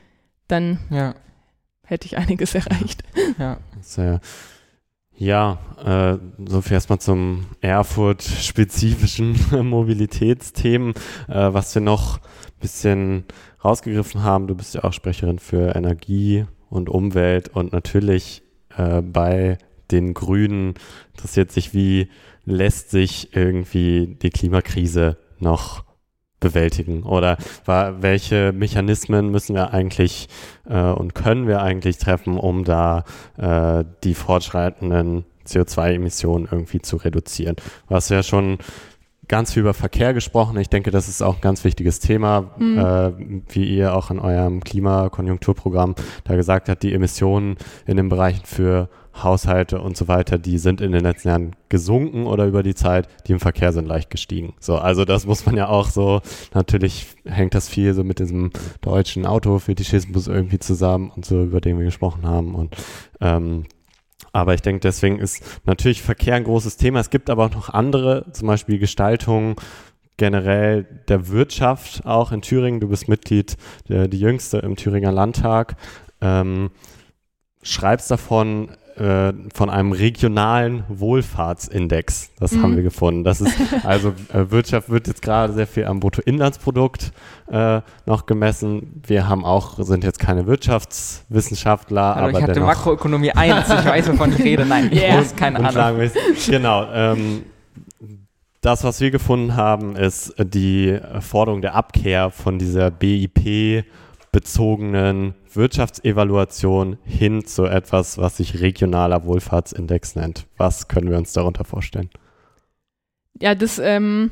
[0.47, 1.15] dann ja.
[1.86, 3.03] hätte ich einiges erreicht.
[3.38, 4.21] Ja, sehr.
[5.15, 6.17] Ja, äh,
[6.49, 9.38] so viel erstmal zum Erfurt-spezifischen
[9.69, 10.93] Mobilitätsthemen.
[11.28, 13.24] Äh, was wir noch ein bisschen
[13.63, 18.41] rausgegriffen haben, du bist ja auch Sprecherin für Energie und Umwelt und natürlich
[18.76, 19.59] äh, bei
[19.91, 20.74] den Grünen
[21.11, 22.09] interessiert sich, wie
[22.45, 25.83] lässt sich irgendwie die Klimakrise noch
[26.39, 27.03] bewältigen?
[27.03, 30.27] Oder welche Mechanismen müssen wir eigentlich
[30.69, 33.05] äh, und können wir eigentlich treffen, um da
[33.37, 37.55] äh, die fortschreitenden CO2-Emissionen irgendwie zu reduzieren?
[37.87, 38.59] Was ja schon
[39.28, 40.57] ganz viel über Verkehr gesprochen.
[40.57, 42.78] Ich denke, das ist auch ein ganz wichtiges Thema, mhm.
[42.78, 43.11] äh,
[43.49, 48.89] wie ihr auch in eurem Klimakonjunkturprogramm da gesagt habt, die Emissionen in den Bereichen für
[49.15, 53.07] Haushalte und so weiter, die sind in den letzten Jahren gesunken oder über die Zeit,
[53.28, 54.55] die im Verkehr sind leicht gestiegen.
[54.59, 56.21] So, also das muss man ja auch so,
[56.53, 58.51] natürlich hängt das viel so mit diesem
[58.82, 62.76] deutschen Autofetischismus irgendwie zusammen und so, über den wir gesprochen haben und
[63.21, 63.65] ähm,
[64.34, 66.99] aber ich denke, deswegen ist natürlich Verkehr ein großes Thema.
[66.99, 69.61] Es gibt aber auch noch andere, zum Beispiel Gestaltung
[70.17, 72.79] generell der Wirtschaft auch in Thüringen.
[72.79, 73.57] Du bist Mitglied,
[73.88, 75.75] der, die Jüngste im Thüringer Landtag.
[76.19, 76.71] Ähm,
[77.61, 82.31] schreibst davon, äh, von einem regionalen Wohlfahrtsindex.
[82.39, 82.63] Das mhm.
[82.63, 83.23] haben wir gefunden.
[83.23, 87.11] Das ist also äh, Wirtschaft wird jetzt gerade sehr viel am Bruttoinlandsprodukt
[87.51, 89.01] äh, noch gemessen.
[89.05, 93.69] Wir haben auch sind jetzt keine Wirtschaftswissenschaftler, also aber ich hatte dennoch, Makroökonomie 1.
[93.69, 94.65] Ich weiß wovon ich rede.
[94.65, 95.17] Nein, ich yeah.
[95.17, 96.09] muss keine Ahnung.
[96.47, 96.85] Genau.
[96.93, 97.43] Ähm,
[98.61, 103.83] das, was wir gefunden haben, ist die Forderung der Abkehr von dieser BIP
[104.34, 110.47] bezogenen Wirtschaftsevaluation hin zu etwas, was sich regionaler Wohlfahrtsindex nennt.
[110.57, 112.09] Was können wir uns darunter vorstellen?
[113.39, 114.31] Ja, das ähm,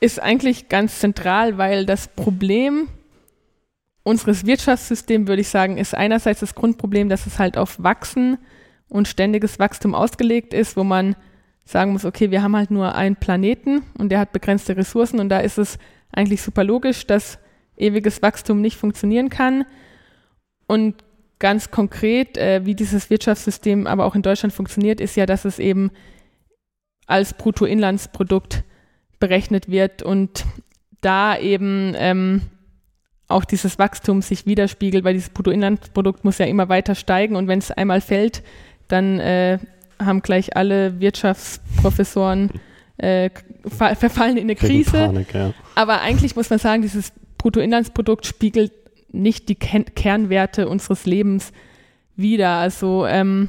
[0.00, 2.88] ist eigentlich ganz zentral, weil das Problem
[4.02, 8.36] unseres Wirtschaftssystems, würde ich sagen, ist einerseits das Grundproblem, dass es halt auf Wachsen
[8.88, 11.16] und ständiges Wachstum ausgelegt ist, wo man
[11.64, 15.30] sagen muss, okay, wir haben halt nur einen Planeten und der hat begrenzte Ressourcen und
[15.30, 15.78] da ist es
[16.12, 17.38] eigentlich super logisch, dass
[17.80, 19.64] ewiges Wachstum nicht funktionieren kann.
[20.66, 20.96] Und
[21.38, 25.58] ganz konkret, äh, wie dieses Wirtschaftssystem aber auch in Deutschland funktioniert, ist ja, dass es
[25.58, 25.90] eben
[27.06, 28.62] als Bruttoinlandsprodukt
[29.18, 30.44] berechnet wird und
[31.00, 32.42] da eben ähm,
[33.26, 37.58] auch dieses Wachstum sich widerspiegelt, weil dieses Bruttoinlandsprodukt muss ja immer weiter steigen und wenn
[37.58, 38.42] es einmal fällt,
[38.88, 39.58] dann äh,
[39.98, 42.50] haben gleich alle Wirtschaftsprofessoren
[42.96, 43.30] äh,
[43.68, 44.92] verfallen in eine Krise.
[44.92, 45.52] Panik, ja.
[45.74, 48.72] Aber eigentlich muss man sagen, dieses Bruttoinlandsprodukt spiegelt
[49.12, 51.52] nicht die Ken Kernwerte unseres Lebens
[52.14, 52.50] wider.
[52.50, 53.48] Also ähm,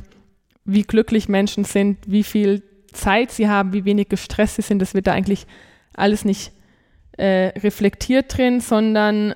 [0.64, 2.64] wie glücklich Menschen sind, wie viel
[2.94, 5.46] Zeit sie haben, wie wenig gestresst sie sind, das wird da eigentlich
[5.94, 6.54] alles nicht
[7.18, 9.36] äh, reflektiert drin, sondern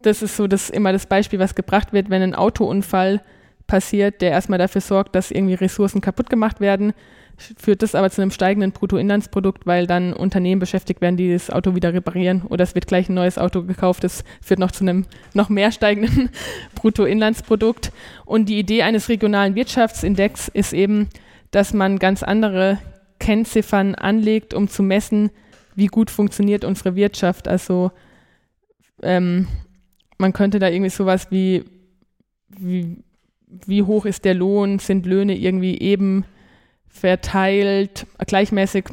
[0.00, 3.20] das ist so das immer das Beispiel, was gebracht wird, wenn ein Autounfall
[3.66, 6.92] passiert, der erstmal dafür sorgt, dass irgendwie Ressourcen kaputt gemacht werden,
[7.36, 11.74] führt das aber zu einem steigenden Bruttoinlandsprodukt, weil dann Unternehmen beschäftigt werden, die das Auto
[11.74, 15.06] wieder reparieren oder es wird gleich ein neues Auto gekauft, das führt noch zu einem
[15.32, 16.30] noch mehr steigenden
[16.74, 17.92] Bruttoinlandsprodukt.
[18.24, 21.08] Und die Idee eines regionalen Wirtschaftsindex ist eben,
[21.50, 22.78] dass man ganz andere
[23.18, 25.30] Kennziffern anlegt, um zu messen,
[25.74, 27.48] wie gut funktioniert unsere Wirtschaft.
[27.48, 27.90] Also
[29.02, 29.48] ähm,
[30.18, 31.64] man könnte da irgendwie sowas wie,
[32.48, 32.98] wie,
[33.46, 36.24] wie hoch ist der Lohn, sind Löhne irgendwie eben
[36.94, 38.84] verteilt, gleichmäßig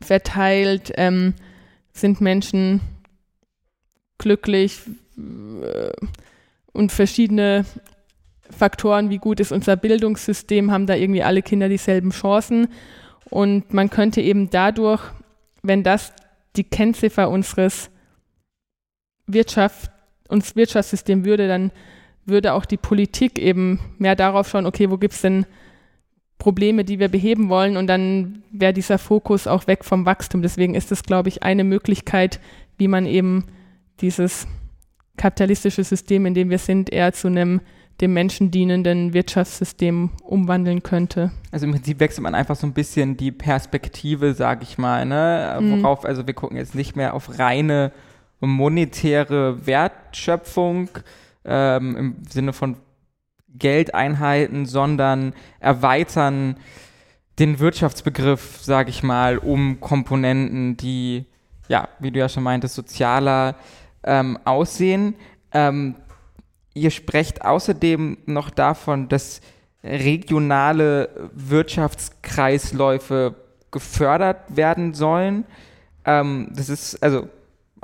[0.00, 1.34] verteilt, ähm,
[1.92, 2.80] sind Menschen
[4.18, 4.80] glücklich
[5.16, 5.92] äh,
[6.72, 7.64] und verschiedene
[8.50, 12.68] Faktoren, wie gut ist unser Bildungssystem, haben da irgendwie alle Kinder dieselben Chancen.
[13.30, 15.02] Und man könnte eben dadurch,
[15.62, 16.12] wenn das
[16.56, 17.90] die Kennziffer unseres
[19.26, 19.90] Wirtschaft,
[20.28, 21.70] uns Wirtschaftssystem würde, dann
[22.24, 25.46] würde auch die Politik eben mehr darauf schauen, okay, wo gibt es denn
[26.44, 30.42] Probleme, die wir beheben wollen und dann wäre dieser Fokus auch weg vom Wachstum.
[30.42, 32.38] Deswegen ist das, glaube ich, eine Möglichkeit,
[32.76, 33.46] wie man eben
[34.02, 34.46] dieses
[35.16, 37.62] kapitalistische System, in dem wir sind, eher zu einem
[38.02, 41.30] dem Menschen dienenden Wirtschaftssystem umwandeln könnte.
[41.50, 45.58] Also im Prinzip wechselt man einfach so ein bisschen die Perspektive, sage ich mal, ne?
[45.58, 45.82] Mhm.
[45.82, 47.90] worauf, also wir gucken jetzt nicht mehr auf reine
[48.40, 50.90] monetäre Wertschöpfung
[51.46, 52.76] ähm, im Sinne von
[53.54, 56.56] Geldeinheiten, sondern erweitern
[57.38, 61.24] den Wirtschaftsbegriff, sage ich mal, um Komponenten, die,
[61.68, 63.56] ja, wie du ja schon meintest, sozialer
[64.04, 65.14] ähm, aussehen.
[65.52, 65.96] Ähm,
[66.74, 69.40] ihr sprecht außerdem noch davon, dass
[69.82, 73.34] regionale Wirtschaftskreisläufe
[73.70, 75.44] gefördert werden sollen.
[76.04, 77.28] Ähm, das ist also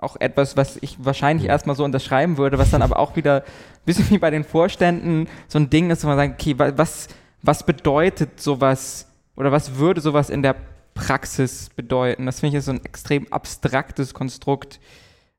[0.03, 3.85] auch etwas, was ich wahrscheinlich erstmal so unterschreiben würde, was dann aber auch wieder ein
[3.85, 7.09] bisschen wie bei den Vorständen so ein Ding ist, wo man sagt, okay, was,
[7.43, 10.57] was bedeutet sowas oder was würde sowas in der
[10.95, 12.27] Praxis bedeuten?
[12.27, 14.81] Das finde ich ist so ein extrem abstraktes Konstrukt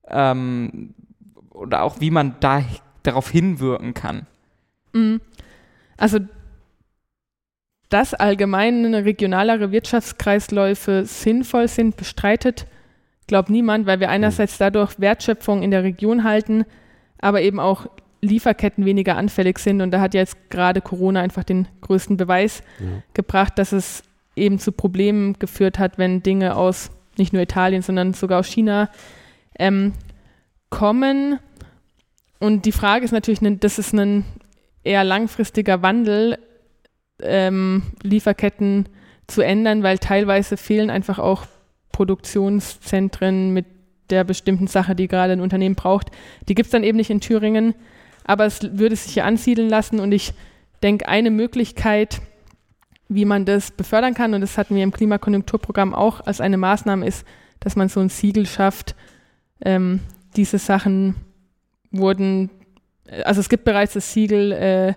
[0.07, 0.93] ähm,
[1.49, 2.63] oder auch wie man da
[3.03, 4.27] darauf hinwirken kann.
[4.93, 5.21] Mhm.
[5.97, 6.19] Also
[7.89, 12.65] dass allgemeine regionalere Wirtschaftskreisläufe sinnvoll sind, bestreitet
[13.31, 14.13] glaube niemand, weil wir mhm.
[14.13, 16.65] einerseits dadurch Wertschöpfung in der Region halten,
[17.19, 17.87] aber eben auch
[18.19, 19.81] Lieferketten weniger anfällig sind.
[19.81, 23.01] Und da hat jetzt gerade Corona einfach den größten Beweis ja.
[23.13, 24.03] gebracht, dass es
[24.35, 28.89] eben zu Problemen geführt hat, wenn Dinge aus nicht nur Italien, sondern sogar aus China
[29.57, 29.93] ähm,
[30.69, 31.39] kommen.
[32.37, 34.25] Und die Frage ist natürlich, das ist ein
[34.83, 36.37] eher langfristiger Wandel,
[37.21, 38.89] ähm, Lieferketten
[39.27, 41.45] zu ändern, weil teilweise fehlen einfach auch
[41.91, 43.65] Produktionszentren mit
[44.11, 46.11] der bestimmten Sache, die gerade ein Unternehmen braucht.
[46.47, 47.73] Die gibt es dann eben nicht in Thüringen,
[48.23, 50.33] aber es würde sich hier ansiedeln lassen und ich
[50.83, 52.21] denke, eine Möglichkeit,
[53.07, 57.05] wie man das befördern kann, und das hatten wir im Klimakonjunkturprogramm auch als eine Maßnahme,
[57.05, 57.25] ist,
[57.59, 58.95] dass man so ein Siegel schafft.
[59.63, 59.99] Ähm,
[60.35, 61.15] diese Sachen
[61.91, 62.49] wurden,
[63.23, 64.93] also es gibt bereits das Siegel äh,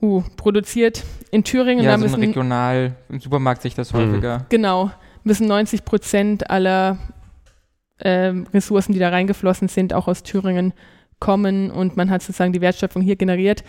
[0.00, 1.84] uh, produziert in Thüringen.
[1.84, 4.38] Ja, da so regional, im Supermarkt sich das häufiger.
[4.38, 4.44] Mhm.
[4.48, 4.90] Genau
[5.24, 6.98] müssen 90 Prozent aller
[7.98, 10.72] äh, Ressourcen, die da reingeflossen sind, auch aus Thüringen
[11.20, 13.62] kommen und man hat sozusagen die Wertschöpfung hier generiert.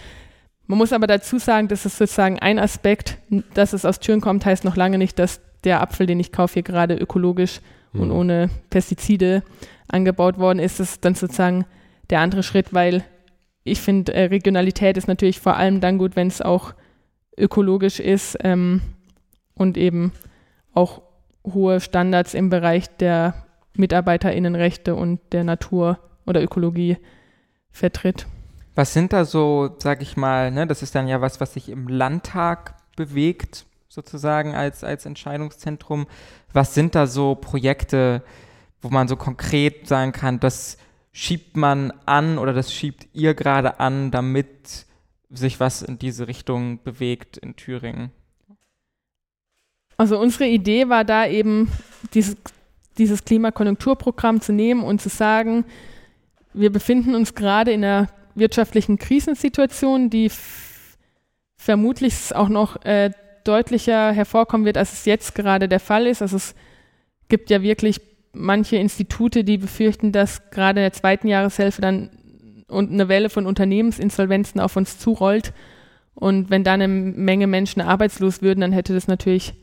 [0.65, 3.17] Man muss aber dazu sagen, das ist sozusagen ein Aspekt,
[3.53, 6.53] dass es aus Thüringen kommt, heißt noch lange nicht, dass der Apfel, den ich kaufe,
[6.55, 8.01] hier gerade ökologisch mhm.
[8.01, 9.43] und ohne Pestizide
[9.87, 10.79] angebaut worden ist.
[10.79, 11.65] Das ist dann sozusagen
[12.09, 13.03] der andere Schritt, weil
[13.63, 16.73] ich finde, äh, Regionalität ist natürlich vor allem dann gut, wenn es auch
[17.37, 18.81] ökologisch ist ähm,
[19.53, 20.11] und eben
[20.73, 21.01] auch
[21.45, 23.33] hohe Standards im Bereich der
[23.75, 26.97] Mitarbeiterinnenrechte und der Natur oder Ökologie
[27.71, 28.27] vertritt.
[28.75, 31.69] Was sind da so, sag ich mal, ne, das ist dann ja was, was sich
[31.69, 36.07] im Landtag bewegt, sozusagen als, als Entscheidungszentrum.
[36.51, 38.23] Was sind da so Projekte,
[38.81, 40.77] wo man so konkret sagen kann, das
[41.11, 44.87] schiebt man an oder das schiebt ihr gerade an, damit
[45.29, 48.11] sich was in diese Richtung bewegt in Thüringen?
[50.03, 51.71] Also unsere Idee war da eben,
[52.13, 52.35] dieses,
[52.97, 55.63] dieses Klimakonjunkturprogramm zu nehmen und zu sagen,
[56.53, 60.29] wir befinden uns gerade in einer wirtschaftlichen Krisensituation, die
[61.55, 63.11] vermutlich auch noch äh,
[63.45, 66.21] deutlicher hervorkommen wird, als es jetzt gerade der Fall ist.
[66.21, 66.53] Also es
[67.29, 68.01] gibt ja wirklich
[68.33, 72.09] manche Institute, die befürchten, dass gerade in der zweiten Jahreshälfte dann
[72.67, 75.53] und eine Welle von Unternehmensinsolvenzen auf uns zurollt.
[76.13, 79.53] Und wenn dann eine Menge Menschen arbeitslos würden, dann hätte das natürlich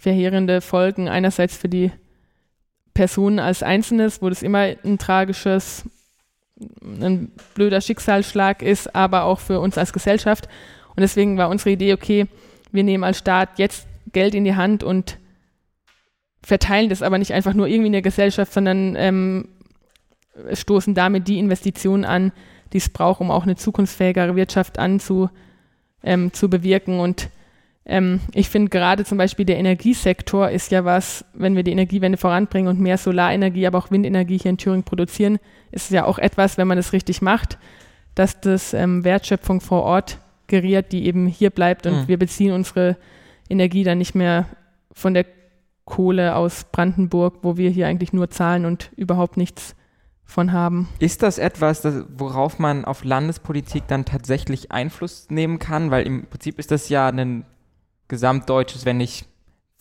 [0.00, 1.08] verheerende Folgen.
[1.08, 1.92] Einerseits für die
[2.94, 5.84] Personen als Einzelnes, wo das immer ein tragisches,
[6.82, 10.48] ein blöder Schicksalsschlag ist, aber auch für uns als Gesellschaft.
[10.88, 12.26] Und deswegen war unsere Idee, okay,
[12.72, 15.18] wir nehmen als Staat jetzt Geld in die Hand und
[16.42, 19.48] verteilen das aber nicht einfach nur irgendwie in der Gesellschaft, sondern ähm,
[20.52, 22.32] stoßen damit die Investitionen an,
[22.72, 25.28] die es braucht, um auch eine zukunftsfähigere Wirtschaft anzu,
[26.02, 27.00] ähm, zu bewirken.
[27.00, 27.28] Und
[27.86, 32.18] ähm, ich finde gerade zum Beispiel der Energiesektor ist ja was, wenn wir die Energiewende
[32.18, 35.38] voranbringen und mehr Solarenergie, aber auch Windenergie hier in Thüringen produzieren,
[35.70, 37.58] ist ja auch etwas, wenn man das richtig macht,
[38.14, 42.08] dass das ähm, Wertschöpfung vor Ort geriert, die eben hier bleibt und mhm.
[42.08, 42.96] wir beziehen unsere
[43.48, 44.46] Energie dann nicht mehr
[44.92, 45.24] von der
[45.84, 49.74] Kohle aus Brandenburg, wo wir hier eigentlich nur zahlen und überhaupt nichts
[50.24, 50.88] von haben.
[51.00, 55.90] Ist das etwas, das, worauf man auf Landespolitik dann tatsächlich Einfluss nehmen kann?
[55.90, 57.44] Weil im Prinzip ist das ja ein
[58.10, 59.24] gesamtdeutsches, wenn nicht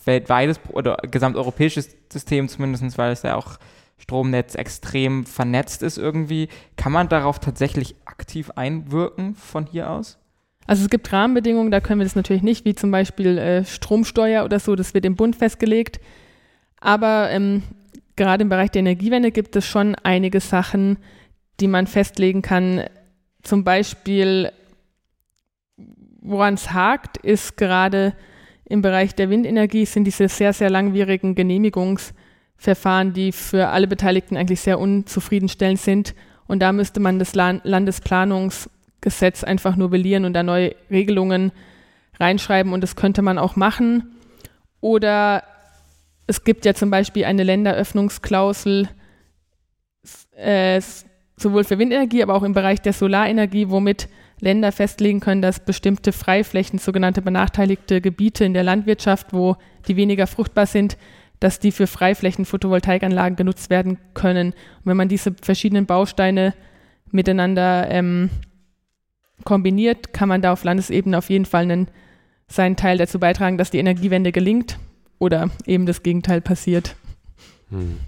[0.05, 3.57] weltweites oder gesamteuropäisches System zumindest, weil es ja auch
[3.97, 6.47] Stromnetz extrem vernetzt ist irgendwie.
[6.77, 10.17] Kann man darauf tatsächlich aktiv einwirken von hier aus?
[10.65, 14.45] Also es gibt Rahmenbedingungen, da können wir das natürlich nicht, wie zum Beispiel äh, Stromsteuer
[14.45, 15.99] oder so, das wird im Bund festgelegt.
[16.79, 17.63] Aber ähm,
[18.15, 20.97] gerade im Bereich der Energiewende gibt es schon einige Sachen,
[21.59, 22.83] die man festlegen kann.
[23.41, 24.51] Zum Beispiel,
[26.21, 28.13] woran es hakt, ist gerade
[28.65, 34.61] im Bereich der Windenergie sind diese sehr, sehr langwierigen Genehmigungsverfahren, die für alle Beteiligten eigentlich
[34.61, 36.15] sehr unzufriedenstellend sind.
[36.47, 38.69] Und da müsste man das Landesplanungs-
[39.01, 41.51] Gesetz einfach novellieren und da neue Regelungen
[42.19, 44.15] reinschreiben und das könnte man auch machen.
[44.81, 45.43] Oder
[46.27, 48.89] es gibt ja zum Beispiel eine Länderöffnungsklausel,
[50.35, 50.81] äh,
[51.37, 54.09] sowohl für Windenergie, aber auch im Bereich der Solarenergie, womit
[54.39, 60.27] Länder festlegen können, dass bestimmte Freiflächen, sogenannte benachteiligte Gebiete in der Landwirtschaft, wo die weniger
[60.27, 60.97] fruchtbar sind,
[61.39, 64.49] dass die für Freiflächen Photovoltaikanlagen genutzt werden können.
[64.49, 66.53] Und wenn man diese verschiedenen Bausteine
[67.11, 68.29] miteinander ähm,
[69.43, 71.87] kombiniert, kann man da auf Landesebene auf jeden Fall einen,
[72.47, 74.77] seinen Teil dazu beitragen, dass die Energiewende gelingt
[75.17, 76.95] oder eben das Gegenteil passiert.
[77.69, 77.99] Hm.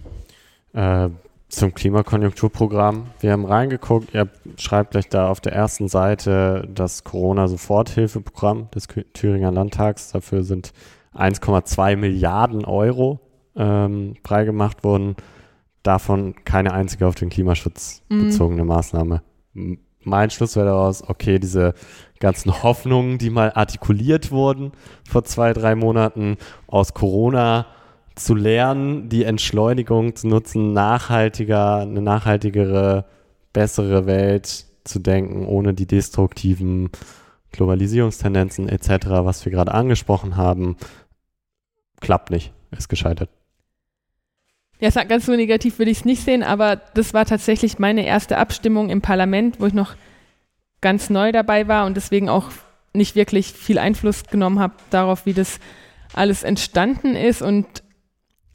[0.73, 1.09] Äh,
[1.51, 3.07] zum Klimakonjunkturprogramm.
[3.19, 9.51] Wir haben reingeguckt, ihr schreibt gleich da auf der ersten Seite das Corona-Soforthilfeprogramm des Thüringer
[9.51, 10.11] Landtags.
[10.11, 10.73] Dafür sind
[11.13, 13.19] 1,2 Milliarden Euro
[13.55, 15.15] ähm, freigemacht worden.
[15.83, 18.25] Davon keine einzige auf den Klimaschutz mhm.
[18.25, 18.67] bezogene mm.
[18.67, 19.21] Maßnahme
[20.03, 21.73] mein Schluss wäre daraus, okay, diese
[22.19, 24.71] ganzen Hoffnungen, die mal artikuliert wurden
[25.07, 26.37] vor zwei, drei Monaten
[26.67, 27.67] aus Corona
[28.15, 33.05] zu lernen, die Entschleunigung zu nutzen, nachhaltiger, eine nachhaltigere,
[33.53, 36.89] bessere Welt zu denken, ohne die destruktiven
[37.51, 40.77] Globalisierungstendenzen etc., was wir gerade angesprochen haben,
[41.99, 43.29] klappt nicht, ist gescheitert.
[44.79, 48.37] Ja, ganz so negativ würde ich es nicht sehen, aber das war tatsächlich meine erste
[48.39, 49.95] Abstimmung im Parlament, wo ich noch
[50.81, 52.49] ganz neu dabei war und deswegen auch
[52.93, 55.59] nicht wirklich viel Einfluss genommen habe darauf, wie das
[56.13, 57.43] alles entstanden ist.
[57.43, 57.83] Und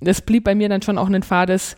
[0.00, 1.76] es blieb bei mir dann schon auch ein fades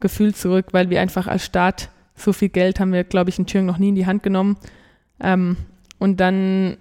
[0.00, 3.46] Gefühl zurück, weil wir einfach als Staat so viel Geld haben wir, glaube ich, in
[3.46, 4.56] Thüringen noch nie in die Hand genommen.
[5.20, 5.56] Ähm,
[5.98, 6.76] und dann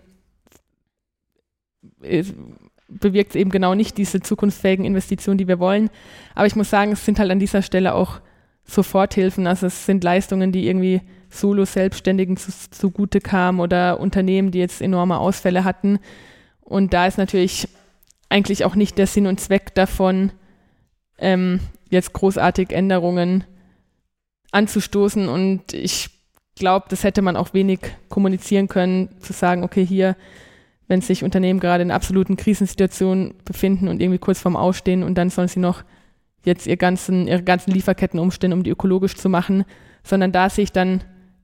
[2.87, 5.89] bewirkt es eben genau nicht diese zukunftsfähigen Investitionen, die wir wollen.
[6.35, 8.21] Aber ich muss sagen, es sind halt an dieser Stelle auch
[8.65, 9.47] Soforthilfen.
[9.47, 15.19] Also es sind Leistungen, die irgendwie Solo-Selbstständigen zu, zugute kamen oder Unternehmen, die jetzt enorme
[15.19, 15.99] Ausfälle hatten.
[16.61, 17.67] Und da ist natürlich
[18.29, 20.31] eigentlich auch nicht der Sinn und Zweck davon,
[21.19, 21.59] ähm,
[21.89, 23.43] jetzt großartig Änderungen
[24.51, 25.29] anzustoßen.
[25.29, 26.09] Und ich
[26.55, 30.15] glaube, das hätte man auch wenig kommunizieren können, zu sagen, okay, hier
[30.89, 35.29] wenn sich Unternehmen gerade in absoluten Krisensituationen befinden und irgendwie kurz vorm Ausstehen und dann
[35.29, 35.83] sollen sie noch
[36.43, 39.65] jetzt ihr ganzen, ihre ganzen Lieferketten umstellen, um die ökologisch zu machen,
[40.03, 41.03] sondern da sich dann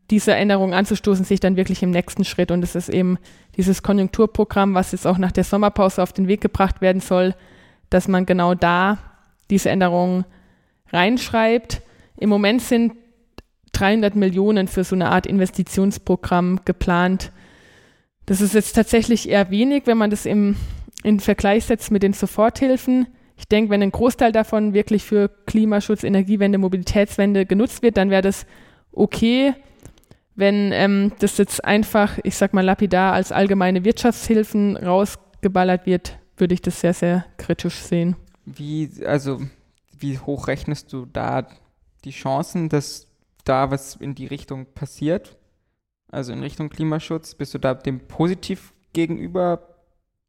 [0.09, 2.49] diese Änderungen anzustoßen, sich dann wirklich im nächsten Schritt.
[2.49, 3.17] Und es ist eben
[3.55, 7.35] dieses Konjunkturprogramm, was jetzt auch nach der Sommerpause auf den Weg gebracht werden soll,
[7.91, 8.97] dass man genau da
[9.49, 10.25] diese Änderungen
[10.91, 11.81] reinschreibt.
[12.17, 12.93] Im Moment sind
[13.73, 17.31] 300 Millionen für so eine Art Investitionsprogramm geplant.
[18.25, 20.55] Das ist jetzt tatsächlich eher wenig, wenn man das im,
[21.03, 23.07] in Vergleich setzt mit den Soforthilfen.
[23.37, 28.21] Ich denke, wenn ein Großteil davon wirklich für Klimaschutz, Energiewende, Mobilitätswende genutzt wird, dann wäre
[28.21, 28.45] das
[28.91, 29.53] okay.
[30.35, 36.53] Wenn ähm, das jetzt einfach, ich sag mal lapidar, als allgemeine Wirtschaftshilfen rausgeballert wird, würde
[36.53, 38.15] ich das sehr, sehr kritisch sehen.
[38.45, 39.41] Wie, also,
[39.97, 41.47] wie hoch rechnest du da
[42.03, 43.07] die Chancen, dass
[43.43, 45.37] da was in die Richtung passiert?
[46.11, 47.35] Also in Richtung Klimaschutz?
[47.35, 49.75] Bist du da dem positiv gegenüber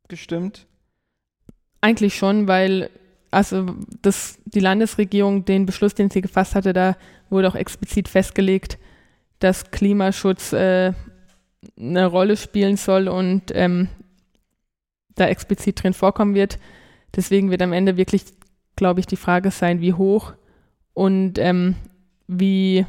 [0.09, 0.67] gestimmt?
[1.81, 2.91] Eigentlich schon, weil
[3.31, 3.67] also
[4.03, 6.97] das, die Landesregierung, den Beschluss, den sie gefasst hatte, da
[7.29, 8.79] wurde auch explizit festgelegt,
[9.41, 10.93] dass Klimaschutz äh,
[11.79, 13.89] eine Rolle spielen soll und ähm,
[15.17, 16.59] da explizit drin vorkommen wird.
[17.17, 18.25] Deswegen wird am Ende wirklich,
[18.77, 20.35] glaube ich, die Frage sein, wie hoch
[20.93, 21.75] und ähm,
[22.29, 22.85] wie,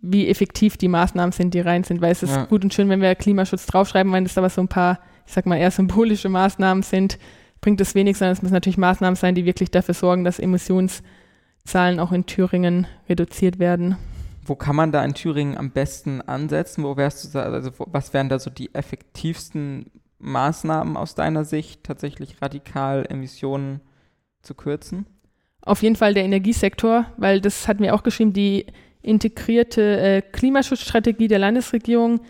[0.00, 2.00] wie effektiv die Maßnahmen sind, die rein sind.
[2.00, 2.44] Weil es ist ja.
[2.44, 5.46] gut und schön, wenn wir Klimaschutz draufschreiben, wenn es aber so ein paar, ich sag
[5.46, 7.18] mal, eher symbolische Maßnahmen sind,
[7.60, 12.00] bringt es wenig, sondern es müssen natürlich Maßnahmen sein, die wirklich dafür sorgen, dass Emissionszahlen
[12.00, 13.96] auch in Thüringen reduziert werden.
[14.44, 16.82] Wo kann man da in Thüringen am besten ansetzen?
[16.82, 22.42] Wo wärst du, also was wären da so die effektivsten Maßnahmen aus deiner Sicht, tatsächlich
[22.42, 23.80] radikal Emissionen
[24.42, 25.06] zu kürzen?
[25.62, 28.66] Auf jeden Fall der Energiesektor, weil das hat mir auch geschrieben, die
[29.02, 32.20] integrierte äh, Klimaschutzstrategie der Landesregierung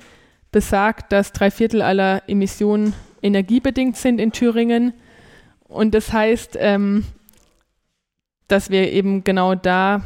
[0.50, 4.92] besagt, dass drei Viertel aller Emissionen energiebedingt sind in Thüringen.
[5.64, 7.04] Und das heißt, ähm,
[8.48, 10.02] dass wir eben genau da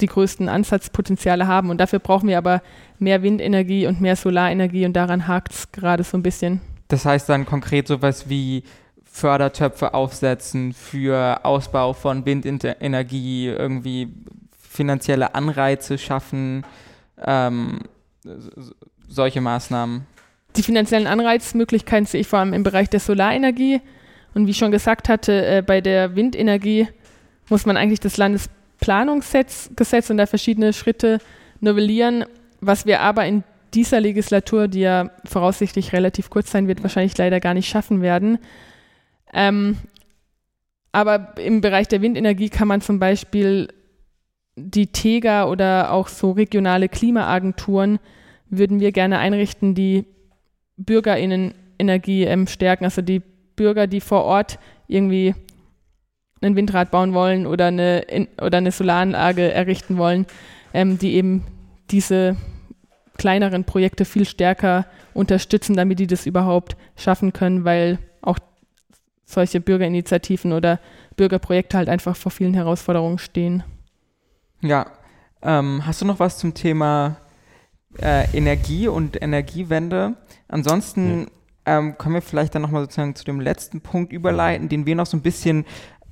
[0.00, 1.70] die größten Ansatzpotenziale haben.
[1.70, 2.62] Und dafür brauchen wir aber
[2.98, 6.60] mehr Windenergie und mehr Solarenergie und daran hakt es gerade so ein bisschen.
[6.88, 8.64] Das heißt dann konkret sowas wie
[9.04, 14.08] Fördertöpfe aufsetzen für Ausbau von Windenergie, irgendwie
[14.58, 16.64] finanzielle Anreize schaffen,
[17.24, 17.80] ähm,
[19.08, 20.06] solche Maßnahmen.
[20.56, 23.80] Die finanziellen Anreizmöglichkeiten sehe ich vor allem im Bereich der Solarenergie.
[24.34, 26.88] Und wie ich schon gesagt hatte, äh, bei der Windenergie
[27.48, 28.16] muss man eigentlich das
[28.86, 31.18] Landesplanungsgesetz und da verschiedene Schritte
[31.60, 32.24] novellieren.
[32.60, 37.40] Was wir aber in dieser Legislatur, die ja voraussichtlich relativ kurz sein wird, wahrscheinlich leider
[37.40, 38.38] gar nicht schaffen werden.
[39.32, 39.76] Ähm,
[40.92, 43.68] aber im Bereich der Windenergie kann man zum Beispiel
[44.56, 48.00] die TEGA oder auch so regionale Klimaagenturen
[48.50, 50.06] würden wir gerne einrichten, die
[50.78, 53.20] BürgerInnen-Energie ähm, stärken, also die
[53.54, 54.58] Bürger, die vor Ort
[54.88, 55.34] irgendwie
[56.40, 60.26] ein Windrad bauen wollen oder eine, in, oder eine Solaranlage errichten wollen,
[60.72, 61.44] ähm, die eben
[61.90, 62.36] diese
[63.16, 68.38] kleineren Projekte viel stärker unterstützen, damit die das überhaupt schaffen können, weil auch
[69.24, 70.78] solche Bürgerinitiativen oder
[71.16, 73.64] Bürgerprojekte halt einfach vor vielen Herausforderungen stehen.
[74.62, 74.86] Ja,
[75.42, 77.16] ähm, hast du noch was zum Thema
[78.00, 80.16] äh, Energie und Energiewende?
[80.48, 81.28] Ansonsten
[81.66, 81.78] ja.
[81.78, 85.06] ähm, können wir vielleicht dann nochmal sozusagen zu dem letzten Punkt überleiten, den wir noch
[85.06, 85.64] so ein bisschen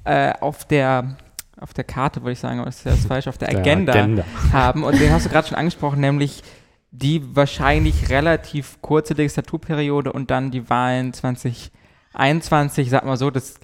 [0.06, 1.16] äh, auf der
[1.58, 3.94] auf der Karte, würde ich sagen, aber das ist ja falsch, auf der, der Agenda,
[3.94, 4.84] Agenda, haben.
[4.84, 6.42] Und den hast du gerade schon angesprochen, nämlich
[6.90, 13.58] die wahrscheinlich relativ kurze Legislaturperiode und dann die Wahlen 2021, sag mal so, das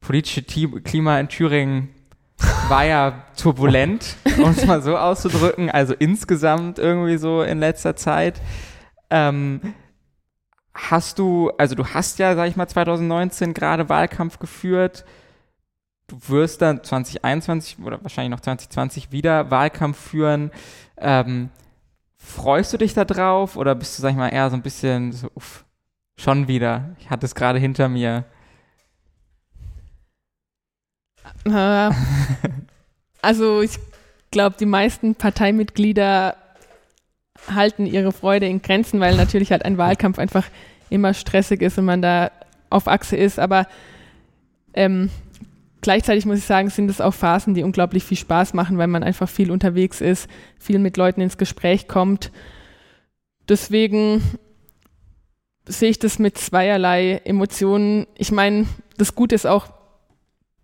[0.00, 1.88] politische Klima in Thüringen
[2.68, 8.40] war ja turbulent, um es mal so auszudrücken, also insgesamt irgendwie so in letzter Zeit.
[9.10, 9.74] Ähm,
[10.74, 15.04] hast du, also du hast ja, sag ich mal, 2019 gerade Wahlkampf geführt.
[16.10, 20.50] Du wirst dann 2021 oder wahrscheinlich noch 2020 wieder Wahlkampf führen.
[20.96, 21.50] Ähm,
[22.16, 25.12] freust du dich da drauf oder bist du, sag ich mal, eher so ein bisschen
[25.12, 25.64] so, uff,
[26.16, 26.96] schon wieder?
[26.98, 28.24] Ich hatte es gerade hinter mir.
[31.44, 31.90] Äh,
[33.22, 33.78] also ich
[34.32, 36.34] glaube, die meisten Parteimitglieder
[37.54, 40.46] halten ihre Freude in Grenzen, weil natürlich halt ein Wahlkampf einfach
[40.88, 42.32] immer stressig ist und man da
[42.68, 43.38] auf Achse ist.
[43.38, 43.68] Aber
[44.74, 45.08] ähm,
[45.80, 49.02] gleichzeitig muss ich sagen, sind es auch Phasen, die unglaublich viel Spaß machen, weil man
[49.02, 50.28] einfach viel unterwegs ist,
[50.58, 52.30] viel mit Leuten ins Gespräch kommt.
[53.48, 54.22] Deswegen
[55.66, 58.06] sehe ich das mit zweierlei Emotionen.
[58.16, 58.66] Ich meine,
[58.96, 59.68] das Gute ist auch,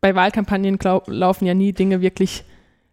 [0.00, 2.44] bei Wahlkampagnen glaub, laufen ja nie Dinge wirklich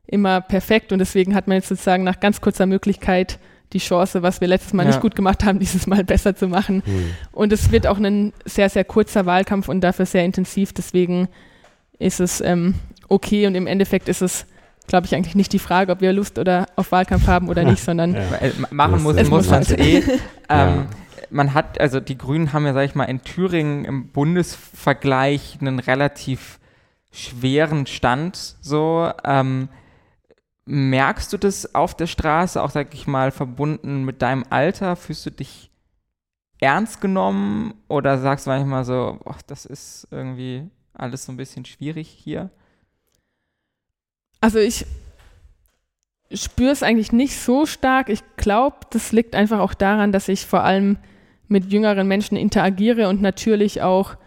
[0.08, 3.40] immer perfekt und deswegen hat man jetzt sozusagen nach ganz kurzer Möglichkeit
[3.74, 4.90] die Chance, was wir letztes Mal ja.
[4.90, 6.84] nicht gut gemacht haben, dieses Mal besser zu machen.
[6.86, 7.12] Mhm.
[7.32, 10.74] Und es wird auch ein sehr, sehr kurzer Wahlkampf und dafür sehr intensiv.
[10.74, 11.28] Deswegen
[12.00, 12.76] ist es ähm,
[13.10, 14.46] okay und im Endeffekt ist es,
[14.88, 17.84] glaube ich, eigentlich nicht die Frage, ob wir Lust oder auf Wahlkampf haben oder nicht,
[17.84, 18.36] sondern ja.
[18.38, 19.98] Äh, machen muss, es muss man es eh.
[19.98, 20.18] ähm,
[20.50, 20.86] ja.
[21.30, 25.80] Man hat, also die Grünen haben ja, sag ich mal, in Thüringen im Bundesvergleich einen
[25.80, 26.60] relativ
[27.12, 29.10] schweren Stand so.
[29.24, 29.70] Ähm,
[30.66, 34.96] merkst du das auf der Straße, auch sag ich mal, verbunden mit deinem Alter?
[34.96, 35.72] Fühlst du dich
[36.60, 41.66] ernst genommen oder sagst du manchmal so, ach, das ist irgendwie alles so ein bisschen
[41.66, 42.50] schwierig hier?
[44.42, 44.86] Also ich
[46.32, 48.10] spüre es eigentlich nicht so stark.
[48.10, 50.98] Ich glaube, das liegt einfach auch daran, dass ich vor allem
[51.48, 54.18] mit jüngeren Menschen interagiere und natürlich auch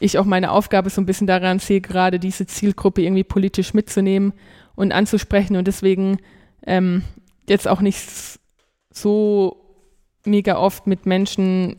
[0.00, 4.32] ich auch meine Aufgabe so ein bisschen daran sehe, gerade diese Zielgruppe irgendwie politisch mitzunehmen
[4.76, 6.18] und anzusprechen und deswegen
[6.64, 7.02] ähm,
[7.48, 8.38] jetzt auch nicht
[8.92, 9.56] so
[10.24, 11.76] mega oft mit Menschen,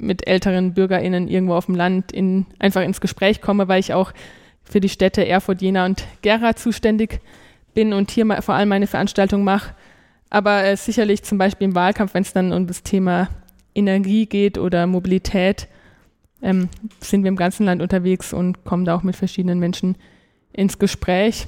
[0.00, 4.12] mit älteren BürgerInnen irgendwo auf dem Land in, einfach ins Gespräch komme, weil ich auch
[4.64, 7.20] für die Städte Erfurt, Jena und Gera zuständig
[7.74, 9.74] bin und hier vor allem meine Veranstaltung mache.
[10.30, 13.28] Aber äh, sicherlich zum Beispiel im Wahlkampf, wenn es dann um das Thema
[13.74, 15.68] Energie geht oder Mobilität,
[16.42, 16.68] ähm,
[17.00, 19.96] sind wir im ganzen Land unterwegs und kommen da auch mit verschiedenen Menschen
[20.52, 21.46] ins Gespräch.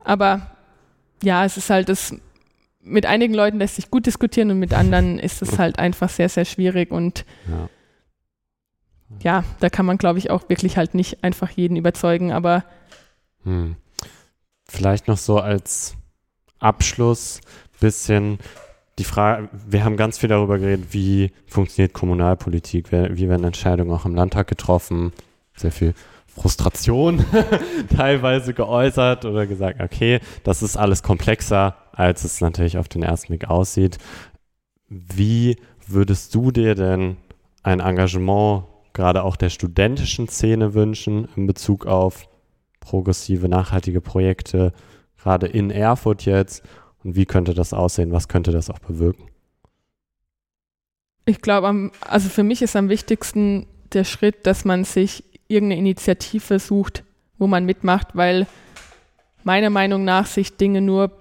[0.00, 0.50] Aber
[1.22, 2.14] ja, es ist halt das,
[2.82, 6.28] mit einigen Leuten lässt sich gut diskutieren und mit anderen ist es halt einfach sehr,
[6.28, 7.68] sehr schwierig und ja,
[9.22, 12.64] ja da kann man, glaube ich, auch wirklich halt nicht einfach jeden überzeugen, aber
[13.44, 13.76] hm.
[14.68, 15.96] Vielleicht noch so als
[16.58, 17.40] Abschluss
[17.80, 18.38] bisschen
[18.98, 24.04] die Frage, wir haben ganz viel darüber geredet, wie funktioniert Kommunalpolitik, wie werden Entscheidungen auch
[24.04, 25.12] im Landtag getroffen,
[25.56, 25.94] sehr viel
[26.26, 27.24] Frustration
[27.96, 33.28] teilweise geäußert oder gesagt, okay, das ist alles komplexer, als es natürlich auf den ersten
[33.28, 33.98] Blick aussieht.
[34.88, 37.16] Wie würdest du dir denn
[37.62, 42.28] ein Engagement gerade auch der studentischen Szene wünschen in Bezug auf
[42.80, 44.72] progressive, nachhaltige Projekte,
[45.16, 46.62] gerade in Erfurt jetzt?
[47.04, 48.12] Und wie könnte das aussehen?
[48.12, 49.28] Was könnte das auch bewirken?
[51.24, 56.58] Ich glaube, also für mich ist am wichtigsten der Schritt, dass man sich irgendeine Initiative
[56.58, 57.04] sucht,
[57.38, 58.46] wo man mitmacht, weil
[59.44, 61.19] meiner Meinung nach sich Dinge nur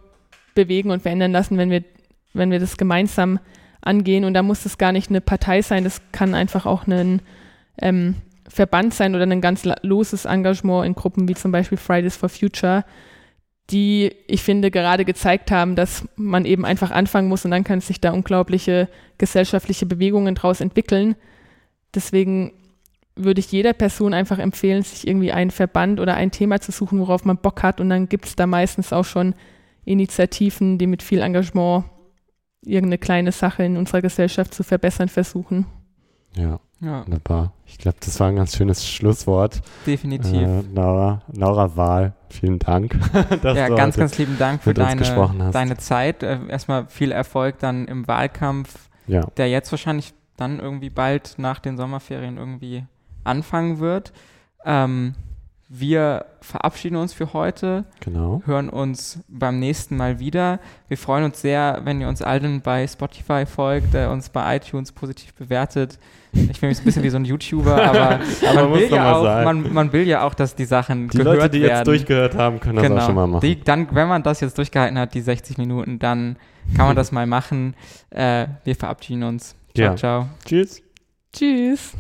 [0.60, 1.84] bewegen und verändern lassen, wenn wir,
[2.34, 3.40] wenn wir das gemeinsam
[3.82, 4.26] angehen.
[4.26, 7.22] Und da muss es gar nicht eine Partei sein, das kann einfach auch ein
[7.82, 8.16] ähm,
[8.50, 12.84] Verband sein oder ein ganz loses Engagement in Gruppen wie zum Beispiel Fridays for Future,
[13.70, 17.82] die, ich finde, gerade gezeigt haben, dass man eben einfach anfangen muss und dann kann
[17.82, 21.16] sich da unglaubliche gesellschaftliche Bewegungen daraus entwickeln.
[21.94, 22.52] Deswegen
[23.16, 27.00] würde ich jeder Person einfach empfehlen, sich irgendwie einen Verband oder ein Thema zu suchen,
[27.00, 27.80] worauf man Bock hat.
[27.80, 29.36] Und dann gibt es da meistens auch schon
[29.90, 31.86] Initiativen, die mit viel Engagement
[32.62, 35.66] irgendeine kleine Sache in unserer Gesellschaft zu verbessern versuchen.
[36.36, 37.06] Ja, ja.
[37.06, 37.54] wunderbar.
[37.66, 39.62] Ich glaube, das war ein ganz schönes Schlusswort.
[39.88, 40.48] Definitiv.
[40.48, 43.00] Äh, Laura, Laura Wahl, vielen Dank.
[43.44, 46.22] ja, ganz, ganz lieben Dank für deine, deine Zeit.
[46.22, 49.26] Äh, erstmal viel Erfolg dann im Wahlkampf, ja.
[49.38, 52.86] der jetzt wahrscheinlich dann irgendwie bald nach den Sommerferien irgendwie
[53.24, 54.14] anfangen wird.
[54.66, 55.16] Ähm,
[55.72, 57.86] wir verabschieden uns für heute.
[58.00, 58.42] Genau.
[58.46, 60.60] Hören uns beim nächsten Mal wieder.
[60.88, 64.92] Wir freuen uns sehr, wenn ihr uns allen bei Spotify folgt, äh, uns bei iTunes
[64.92, 66.00] positiv bewertet.
[66.32, 69.24] Ich fühle mich ein bisschen wie so ein YouTuber, aber, aber man, will ja auch,
[69.24, 71.78] man, man, will ja auch, dass die Sachen die gehört Leute, die werden.
[71.78, 73.02] jetzt durchgehört haben, können das genau.
[73.02, 73.42] auch schon mal machen.
[73.42, 76.38] Die, dann, wenn man das jetzt durchgehalten hat, die 60 Minuten, dann
[76.76, 77.76] kann man das mal machen.
[78.10, 79.56] Äh, wir verabschieden uns.
[79.76, 79.96] Ciao, ja.
[79.96, 80.30] ciao.
[80.46, 80.82] Tschüss.
[81.32, 81.94] Tschüss.